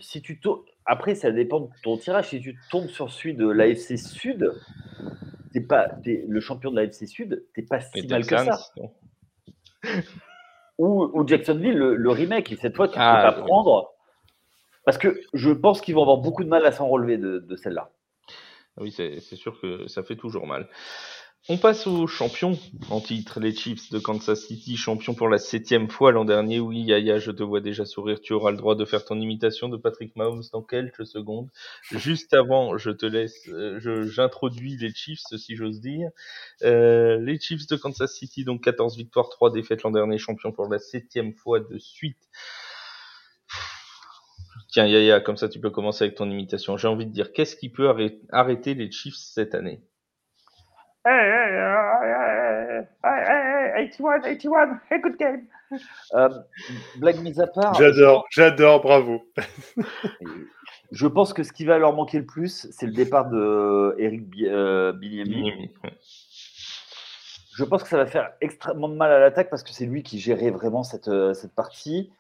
[0.00, 2.28] si tu tombes, après ça dépend de ton tirage.
[2.28, 4.52] Si tu tombes sur celui de l'AFC Sud,
[5.52, 8.58] t'es pas, t'es le champion de l'AFC Sud, t'es pas si mal que ça.
[10.78, 12.52] Ou, ou Jacksonville, le, le remake.
[12.52, 13.46] Et cette fois, tu ne Ah, peux pas oui.
[13.46, 13.92] prendre.
[14.84, 17.56] Parce que je pense qu'ils vont avoir beaucoup de mal à s'en relever de, de
[17.56, 17.90] celle-là.
[18.78, 20.68] Oui, c'est c'est sûr que ça fait toujours mal.
[21.48, 22.56] On passe aux champions
[22.90, 26.60] en titre, les Chiefs de Kansas City, champions pour la septième fois l'an dernier.
[26.60, 28.20] Oui, Yaya, je te vois déjà sourire.
[28.20, 31.48] Tu auras le droit de faire ton imitation de Patrick Mahomes dans quelques secondes.
[31.90, 36.10] Juste avant, je te laisse, euh, j'introduis les Chiefs, si j'ose dire.
[36.62, 40.68] Euh, les Chiefs de Kansas City, donc 14 victoires, 3 défaites l'an dernier, champions pour
[40.68, 42.18] la septième fois de suite.
[44.72, 46.76] Tiens, Yaya, comme ça tu peux commencer avec ton imitation.
[46.76, 49.82] J'ai envie de dire, qu'est-ce qui peut arrêt- arrêter les Chiefs cette année?
[51.02, 55.46] Hey, hey, hey, hey, hey, hey, 81, 81, hey, good game.
[56.14, 56.28] Euh,
[56.98, 59.22] blague mise à part, J'adore, j'adore, bravo.
[60.92, 64.24] je pense que ce qui va leur manquer le plus, c'est le départ de Eric
[64.42, 65.72] euh, Bieniemy.
[67.56, 70.02] Je pense que ça va faire extrêmement de mal à l'attaque parce que c'est lui
[70.02, 72.12] qui gérait vraiment cette, euh, cette partie.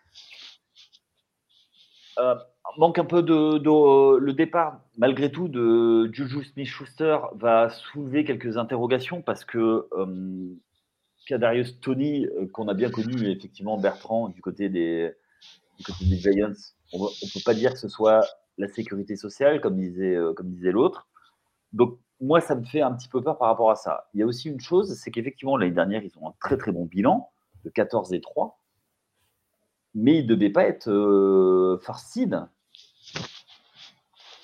[2.18, 2.34] Euh,
[2.76, 9.22] manque un peu de, le départ, malgré tout, de Juju Smith-Schuster va soulever quelques interrogations
[9.22, 10.56] parce que euh,
[11.80, 15.12] Tony, euh, qu'on a bien connu effectivement Bertrand du côté des,
[15.78, 16.52] du côté des Giants,
[16.92, 18.22] on ne peut pas dire que ce soit
[18.58, 21.08] la sécurité sociale comme disait, euh, comme disait l'autre.
[21.72, 24.08] Donc moi, ça me fait un petit peu peur par rapport à ça.
[24.14, 26.72] Il y a aussi une chose, c'est qu'effectivement, l'année dernière, ils ont un très très
[26.72, 27.30] bon bilan
[27.64, 28.60] de 14 et 3,
[29.94, 32.46] mais ils ne devaient pas être euh, farcides.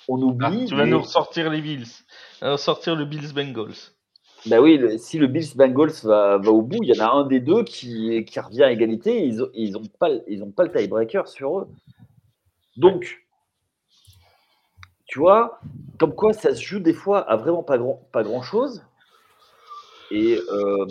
[0.07, 0.65] On Ah, oublie.
[0.67, 1.85] tu vas mais- nous ressortir les Bills.
[2.41, 3.73] Alors sortir le Bills Bengals.
[4.45, 7.09] Bah oui, le- si le Bills Bengals va, va au bout, il y en a
[7.11, 9.25] un des deux qui, qui revient à égalité.
[9.25, 11.67] Ils n'ont ils ont pas, le- ils ont pas le tiebreaker sur eux.
[12.77, 13.25] Donc,
[15.05, 15.59] tu vois,
[15.99, 18.83] comme quoi ça se joue des fois à vraiment pas grand, pas grand chose.
[20.11, 20.85] Et, euh,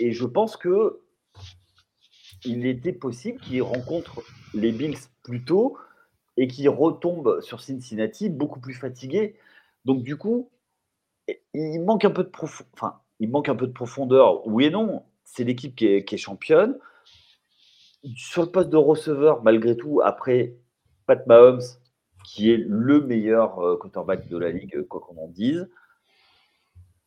[0.00, 1.00] et je pense que
[2.44, 4.20] il était possible qu'ils rencontrent
[4.52, 5.78] les Bills plus tôt
[6.36, 9.36] et qu'ils retombent sur Cincinnati beaucoup plus fatigués.
[9.84, 10.50] Donc du coup,
[11.54, 12.70] il manque un peu de profondeur.
[12.74, 14.46] Enfin, il manque un peu de profondeur.
[14.46, 15.04] Oui et non.
[15.24, 16.78] C'est l'équipe qui est, qui championne.
[18.16, 20.56] Sur le poste de receveur, malgré tout, après
[21.06, 21.62] Pat Mahomes,
[22.24, 25.68] qui est le meilleur euh, quarterback de la ligue, quoi qu'on en dise.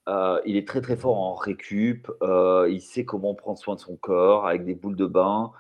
[0.08, 2.10] Euh, il est très très fort en récup.
[2.22, 5.52] euh, il sait comment prendre soin de son corps avec des boules de bain.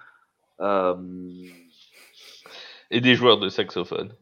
[2.91, 4.13] Et des joueurs de saxophone.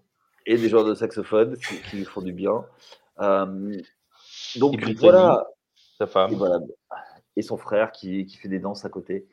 [0.46, 2.66] et des joueurs de saxophone qui, qui lui font du bien.
[3.20, 3.78] Euh,
[4.56, 4.96] Et donc Brittany.
[5.00, 5.46] voilà,
[5.98, 6.34] Sa femme.
[6.34, 6.60] et voilà,
[7.36, 9.28] et son frère qui, qui fait des danses à côté,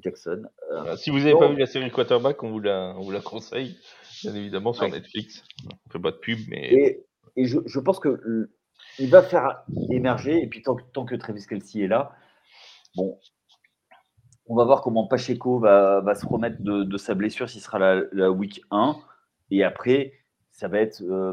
[0.00, 0.42] Jackson.
[0.72, 0.96] Euh.
[0.96, 3.76] Si vous n'avez pas vu la série Quarterback, on vous la, on vous la conseille,
[4.22, 4.90] bien évidemment, sur Ouais.
[4.90, 5.44] Netflix.
[5.86, 7.06] On fait pas de pub, mais et
[7.36, 8.50] et je, je pense que
[8.98, 12.12] il va faire émerger, et puis tant, que- tant que Travis Kelsey est là,
[12.94, 13.18] bon,
[14.52, 17.78] on va voir comment Pacheco va, se remettre de, sa blessure s'il sera
[18.12, 18.96] la, week 1.
[19.50, 20.12] Et après,
[20.50, 21.32] ça va être, euh,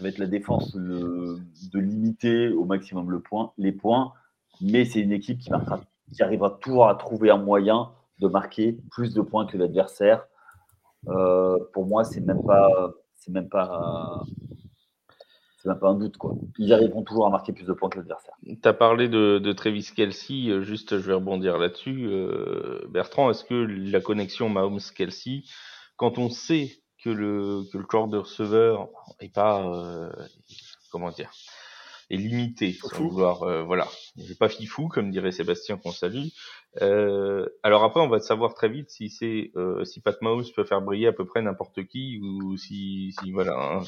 [0.00, 3.20] la défense de limiter au maximum
[3.58, 4.14] les points.
[4.62, 5.50] Mais c'est une équipe qui,
[6.22, 7.90] arrivera toujours à trouver un moyen
[8.20, 10.24] de marquer plus de points que l'adversaire.
[11.08, 12.40] Euh, pour moi, c'est même
[13.16, 14.22] c'est même pas,
[15.64, 16.34] c'est même pas un doute quoi.
[16.58, 18.34] Ils arriveront toujours à marquer plus de points que l'adversaire.
[18.44, 22.06] tu as parlé de, de Travis Kelsey, euh, juste je vais rebondir là-dessus.
[22.06, 25.44] Euh, Bertrand, est-ce que la connexion Mahomes-Kelsey,
[25.96, 26.70] quand on sait
[27.02, 28.88] que le, que le corps de receveur
[29.20, 30.10] est pas, euh,
[30.92, 31.30] comment dire,
[32.10, 36.28] est limité, sans vouloir, euh, voilà, il est pas fifou, comme dirait Sébastien qu'on salue.
[36.82, 40.64] Euh, alors après, on va savoir très vite si c'est, euh, si Pat Mahomes peut
[40.64, 43.82] faire briller à peu près n'importe qui ou si, si voilà, hein,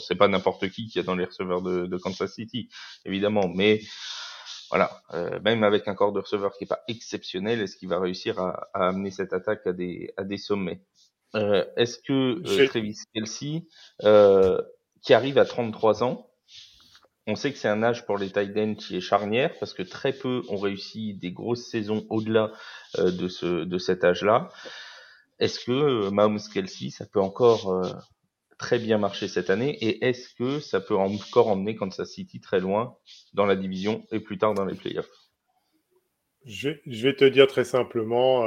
[0.00, 2.68] c'est pas n'importe qui qui a dans les receveurs de, de Kansas City,
[3.04, 3.80] évidemment, mais
[4.70, 7.98] voilà, euh, même avec un corps de receveur qui est pas exceptionnel, est-ce qu'il va
[7.98, 10.80] réussir à, à amener cette attaque à des, à des sommets?
[11.34, 13.66] Euh, Est-ce que euh, Travis Kelsey,
[14.04, 14.60] euh,
[15.02, 16.29] qui arrive à 33 ans,
[17.26, 20.12] on sait que c'est un âge pour les tight qui est charnière parce que très
[20.12, 22.52] peu ont réussi des grosses saisons au-delà
[22.98, 24.48] euh, de ce de cet âge-là.
[25.38, 27.92] Est-ce que euh, Mahomes Kelsey, ça peut encore euh,
[28.58, 29.76] très bien marcher cette année?
[29.80, 32.96] Et est-ce que ça peut encore emmener Kansas City très loin
[33.34, 35.10] dans la division et plus tard dans les playoffs?
[36.46, 38.42] Je je vais te dire très simplement,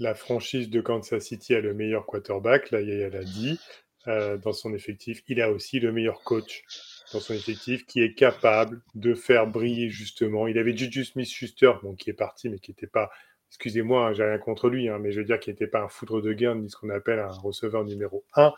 [0.00, 3.60] la franchise de Kansas City a le meilleur quarterback, là Yaya l'a dit,
[4.06, 5.22] dans son effectif.
[5.28, 6.64] Il a aussi le meilleur coach
[7.12, 10.46] dans son effectif qui est capable de faire briller justement.
[10.46, 13.10] Il avait Juju Smith-Schuster, bon, qui est parti, mais qui n'était pas,
[13.50, 15.88] excusez-moi, hein, j'ai rien contre lui, hein, mais je veux dire qu'il n'était pas un
[15.88, 18.52] foudre de guerre ni ce qu'on appelle un receveur numéro 1.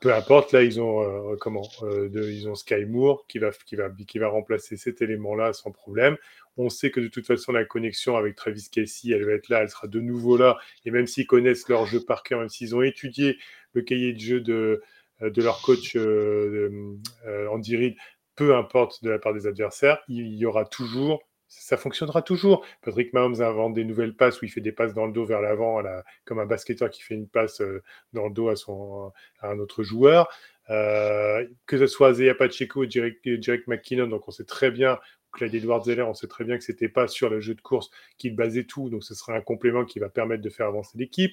[0.00, 1.02] Peu importe, là, ils ont,
[1.32, 5.00] euh, comment, euh, ils ont Sky Moore qui va, qui, va, qui va remplacer cet
[5.00, 6.16] élément-là sans problème.
[6.56, 9.62] On sait que de toute façon, la connexion avec Travis Casey, elle va être là,
[9.62, 10.58] elle sera de nouveau là.
[10.84, 13.38] Et même s'ils connaissent leur jeu par cœur, même s'ils ont étudié
[13.74, 14.82] le cahier de jeu de,
[15.30, 16.96] de leur coach euh,
[17.26, 17.96] euh, Andy Reid,
[18.36, 22.64] peu importe de la part des adversaires, il y aura toujours, ça fonctionnera toujours.
[22.82, 25.40] Patrick Mahomes invente des nouvelles passes où il fait des passes dans le dos vers
[25.40, 25.82] l'avant,
[26.24, 29.58] comme un basketteur qui fait une passe euh, dans le dos à, son, à un
[29.58, 30.28] autre joueur.
[30.70, 34.98] Euh, que ce soit Zaya Pacheco Jerick, Jerick McKinnon, donc on sait très bien
[35.32, 37.90] Clyde Edwards Zeller, on sait très bien que c'était pas sur le jeu de course
[38.18, 41.32] qu'il basait tout, donc ce sera un complément qui va permettre de faire avancer l'équipe.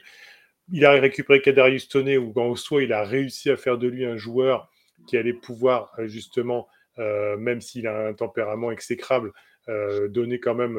[0.72, 4.06] Il a récupéré Kadarius Toney, où en soi, il a réussi à faire de lui
[4.06, 4.70] un joueur
[5.08, 6.68] qui allait pouvoir, euh, justement,
[7.00, 9.32] euh, même s'il a un tempérament exécrable,
[9.68, 10.78] euh, donner quand même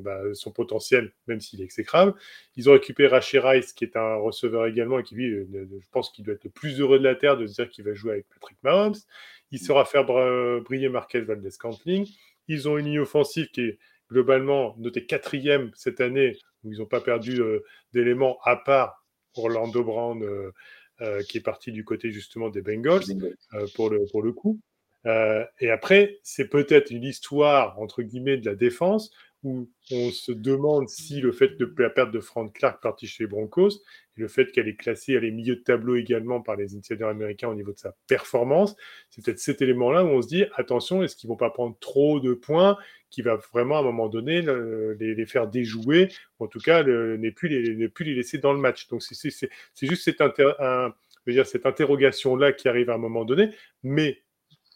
[0.00, 2.14] bah, son potentiel, même s'il est exécrable.
[2.56, 6.10] Ils ont récupéré Rashi Rice, qui est un receveur également, et qui, lui, je pense
[6.10, 8.12] qu'il doit être le plus heureux de la Terre de se dire qu'il va jouer
[8.12, 8.94] avec Patrick Mahomes.
[9.50, 12.08] Il saura faire br- briller Marquez Valdez-Scantling.
[12.48, 13.78] Ils ont une ligne offensive qui est
[14.10, 17.40] globalement notée quatrième cette année, où ils n'ont pas perdu
[17.92, 19.01] d'éléments à part
[19.36, 20.52] Orlando Brown, euh,
[21.00, 23.02] euh, qui est parti du côté justement des Bengals
[23.54, 24.58] euh, pour, le, pour le coup.
[25.04, 29.10] Et après, c'est peut-être une histoire, entre guillemets, de la défense,
[29.42, 33.24] où on se demande si le fait de la perte de Frank Clark parti chez
[33.24, 33.70] les Broncos,
[34.16, 37.08] et le fait qu'elle est classée à les milieux de tableau également par les insiders
[37.08, 38.76] américains au niveau de sa performance,
[39.10, 42.20] c'est peut-être cet élément-là où on se dit, attention, est-ce qu'ils vont pas prendre trop
[42.20, 42.76] de points
[43.10, 46.60] qui va vraiment à un moment donné le- les, les faire déjouer, ou en tout
[46.60, 48.88] cas ne plus les, plus les laisser dans le match.
[48.88, 49.48] Donc c'est-
[49.82, 50.52] juste cette, inter-
[51.44, 53.50] cette interrogation-là qui arrive à un moment donné,
[53.82, 54.22] mais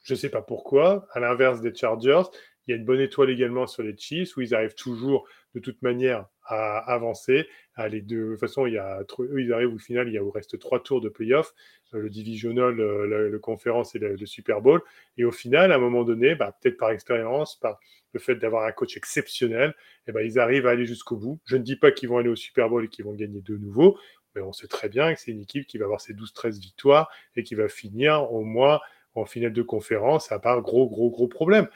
[0.06, 2.22] je ne sais pas pourquoi, à l'inverse des Chargers,
[2.66, 5.60] Il y a une bonne étoile également sur les Chiefs, où ils arrivent toujours de
[5.60, 7.48] toute manière à avancer.
[7.74, 10.22] À les de façon, il y a, eux, ils arrivent au final, il, y a,
[10.32, 11.52] reste trois tours de playoff,
[11.92, 14.80] euh, le divisional, euh, le, le, conférence et le, le, Super Bowl.
[15.16, 17.80] Et au final, à un moment donné, bah, peut-être par expérience, par
[18.12, 19.74] le fait d'avoir un coach exceptionnel,
[20.06, 21.40] et eh ben, ils arrivent à aller jusqu'au bout.
[21.46, 23.56] Je ne dis pas qu'ils vont aller au Super Bowl et qu'ils vont gagner de
[23.56, 23.98] nouveau,
[24.36, 27.10] mais on sait très bien que c'est une équipe qui va avoir ses 12-13 victoires
[27.34, 28.80] et qui va finir au moins
[29.18, 31.68] en finale de conférence, à part gros, gros, gros problème.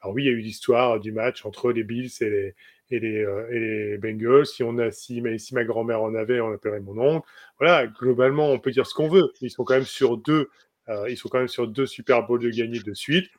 [0.00, 2.54] Alors oui, il y a eu l'histoire du match entre les Bills et
[2.90, 4.46] les, Bengals.
[4.46, 7.28] Si, a, ma grand-mère en avait, on appellerait mon oncle.
[7.58, 9.32] Voilà, globalement, on peut dire ce qu'on veut.
[9.40, 10.50] Ils sont quand même sur deux,
[10.88, 13.30] euh, Super Bowls de gagner de suite.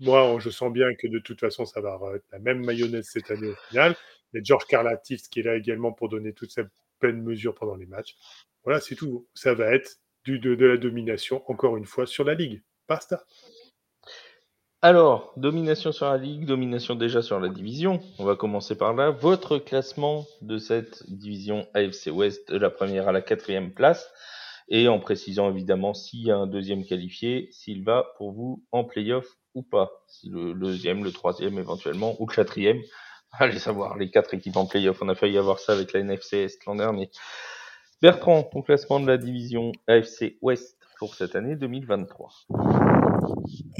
[0.00, 3.30] Moi, je sens bien que de toute façon, ça va être la même mayonnaise cette
[3.30, 3.96] année au final.
[4.32, 6.62] Mais George Karlatif, qui est là également pour donner toute sa
[6.98, 8.16] pleine mesure pendant les matchs.
[8.64, 9.26] Voilà, c'est tout.
[9.34, 12.62] Ça va être de la domination, encore une fois, sur la Ligue.
[12.88, 13.22] Basta.
[14.80, 18.00] Alors, domination sur la Ligue, domination déjà sur la division.
[18.18, 19.10] On va commencer par là.
[19.10, 24.10] Votre classement de cette division AFC West, de la première à la quatrième place.
[24.68, 28.84] Et en précisant évidemment s'il y a un deuxième qualifié, s'il va pour vous en
[28.84, 29.90] playoff ou pas.
[30.06, 32.80] Si le, deuxième, le troisième éventuellement, ou le quatrième.
[33.32, 35.02] Allez savoir, les quatre équipes en playoff.
[35.02, 37.10] On a failli avoir ça avec la NFC Est l'an dernier.
[38.00, 42.30] Bertrand, ton classement de la division AFC West pour cette année 2023.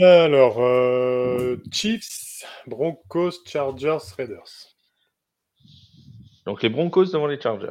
[0.01, 4.77] Alors, euh, Chiefs, Broncos, Chargers, Raiders.
[6.47, 7.67] Donc les Broncos devant les Chargers.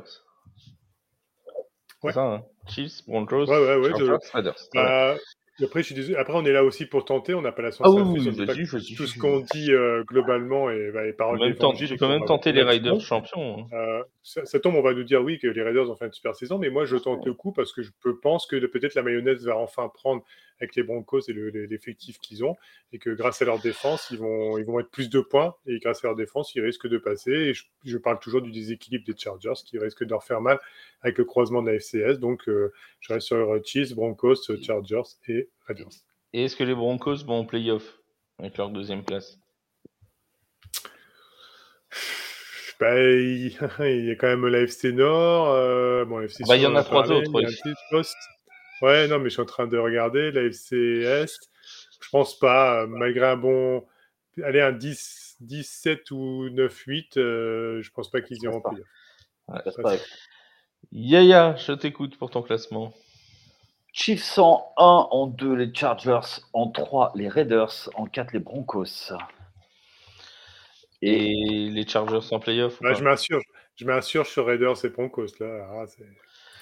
[2.04, 2.12] Ouais.
[2.12, 4.18] C'est ça, hein Chiefs, Broncos, ouais, ouais, ouais, Chargers.
[4.34, 4.60] Raiders.
[4.74, 5.16] Bah,
[5.64, 6.18] après, je suis désolé.
[6.18, 7.34] Après, on est là aussi pour tenter.
[7.34, 8.12] On n'a pas la Ah oui, sensation.
[8.14, 8.96] oui, vas-y, vas-y.
[8.96, 12.08] tout ce qu'on dit euh, globalement et bah, paroles peux même, d'évangile tu et peux
[12.08, 12.64] même tenter les.
[12.64, 13.60] Raiders champions.
[13.60, 13.68] hein.
[13.74, 16.14] Euh, ça, ça tombe, on va nous dire oui que les Raiders ont fait une
[16.14, 17.92] super saison, mais moi je tente le coup parce que je
[18.22, 20.24] pense que peut-être la mayonnaise va enfin prendre
[20.60, 22.56] avec les Broncos et le- le- l'effectif qu'ils ont,
[22.92, 25.78] et que grâce à leur défense, ils vont, ils vont mettre plus de points, et
[25.78, 27.32] grâce à leur défense, ils risquent de passer.
[27.32, 30.60] Et je, je parle toujours du déséquilibre des Chargers qui risque de leur faire mal
[31.02, 32.20] avec le croisement de la FCS.
[32.20, 35.90] Donc euh, je reste sur Chiefs, Broncos, Chargers et Raiders.
[36.34, 38.00] Et est-ce que les Broncos vont en playoff
[38.40, 39.40] avec leur deuxième place?
[42.80, 45.50] Bah, il, y a quand même la FC Nord.
[45.50, 47.46] euh, bon, FC Bah, il y en a trois autres, oui.
[48.82, 51.50] Ouais, non, mais je suis en train de regarder la FC Est.
[52.00, 53.86] Je pense pas, euh, malgré un bon.
[54.44, 58.84] Allez, un 10, 17 ou 9-8, euh, je pense pas qu'ils iront plus.
[59.48, 59.98] Ouais.
[60.92, 62.94] Yaya, je t'écoute pour ton classement.
[63.92, 69.14] Chiefs en 1, en 2 les Chargers, en 3 les Raiders, en 4 les Broncos.
[71.02, 73.42] Et les Chargers en playoff Bah, je m'assure,
[73.76, 75.28] je m'assure sur Raiders et Broncos.
[75.40, 75.68] Là.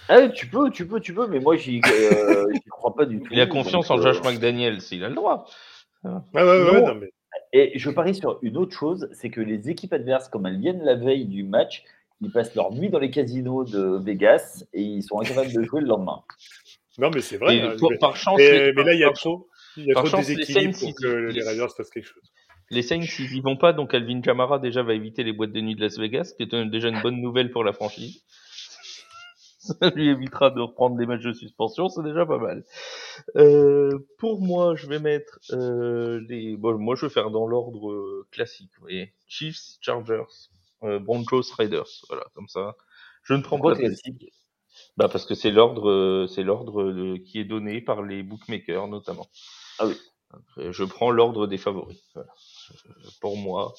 [0.08, 3.20] Ah, oui, tu peux, tu peux, tu peux, mais moi j'y euh, crois pas du
[3.20, 3.28] tout.
[3.32, 5.48] Il a confiance donc, en euh, Josh McDaniels, il a le droit.
[6.04, 6.88] Ah, ouais, ouais, Non.
[6.88, 7.12] non, mais.
[7.54, 10.84] Et je parie sur une autre chose, c'est que les équipes adverses, comme elles viennent
[10.84, 11.84] la veille du match,
[12.26, 15.82] ils passent leur nuit dans les casinos de Vegas et ils sont incapables de jouer
[15.82, 16.22] le lendemain.
[16.98, 17.60] Non, mais c'est vrai.
[17.62, 19.48] Hein, pour- mais- par chance, mais, les- mais là, il y a trop,
[19.78, 21.76] il y a par trop de chance, les déséquilibre Saints, pour que ils- les Raiders
[21.76, 22.24] fassent quelque chose.
[22.72, 25.62] Les Saints, ils y vont pas, donc Alvin Kamara déjà va éviter les boîtes de
[25.62, 28.24] nuit de Las Vegas, qui est déjà une bonne nouvelle pour la franchise.
[29.60, 32.64] Ça lui évitera de reprendre des matchs de suspension, c'est déjà pas mal.
[33.36, 36.56] Euh, pour moi, je vais mettre euh, les.
[36.56, 39.14] Bon, moi, je vais faire dans l'ordre euh, classique, vous voyez.
[39.28, 40.22] Chiefs, Chargers,
[41.00, 42.76] Broncos, Raiders, voilà, comme ça.
[43.24, 44.32] Je ne prends Pourquoi pas de classique
[44.98, 48.88] Bah parce que c'est l'ordre, euh, c'est l'ordre euh, qui est donné par les bookmakers
[48.88, 49.28] notamment.
[49.80, 49.96] Ah oui.
[50.58, 52.02] Euh, Je prends l'ordre des favoris.
[52.14, 52.30] Voilà.
[52.90, 53.74] Euh, Pour moi,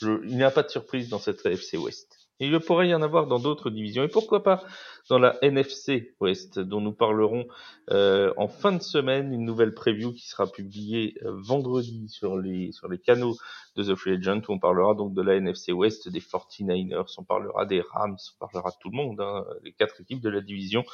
[0.00, 2.23] je- il n'y a pas de surprise dans cette AFC West.
[2.40, 4.02] Il pourrait y en avoir dans d'autres divisions.
[4.02, 4.64] Et pourquoi pas
[5.08, 7.46] dans la NFC West, dont nous parlerons
[7.90, 12.72] euh, en fin de semaine, une nouvelle preview qui sera publiée euh, vendredi sur les
[12.72, 13.36] sur les canaux
[13.76, 17.24] de The Free Agent, où on parlera donc de la NFC West, des 49ers, on
[17.24, 20.40] parlera des Rams, on parlera de tout le monde, hein, les quatre équipes de la
[20.40, 20.84] division.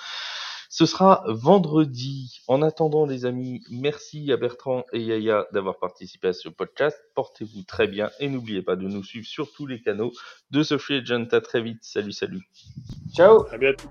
[0.73, 2.41] Ce sera vendredi.
[2.47, 6.97] En attendant, les amis, merci à Bertrand et Yaya d'avoir participé à ce podcast.
[7.17, 10.13] Portez-vous très bien et n'oubliez pas de nous suivre sur tous les canaux
[10.53, 11.27] de The Free Agent.
[11.33, 11.81] À très vite.
[11.83, 12.49] Salut, salut.
[13.13, 13.89] Ciao À bientôt.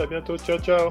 [0.00, 0.36] À bientôt.
[0.36, 0.90] Ciao, ciao.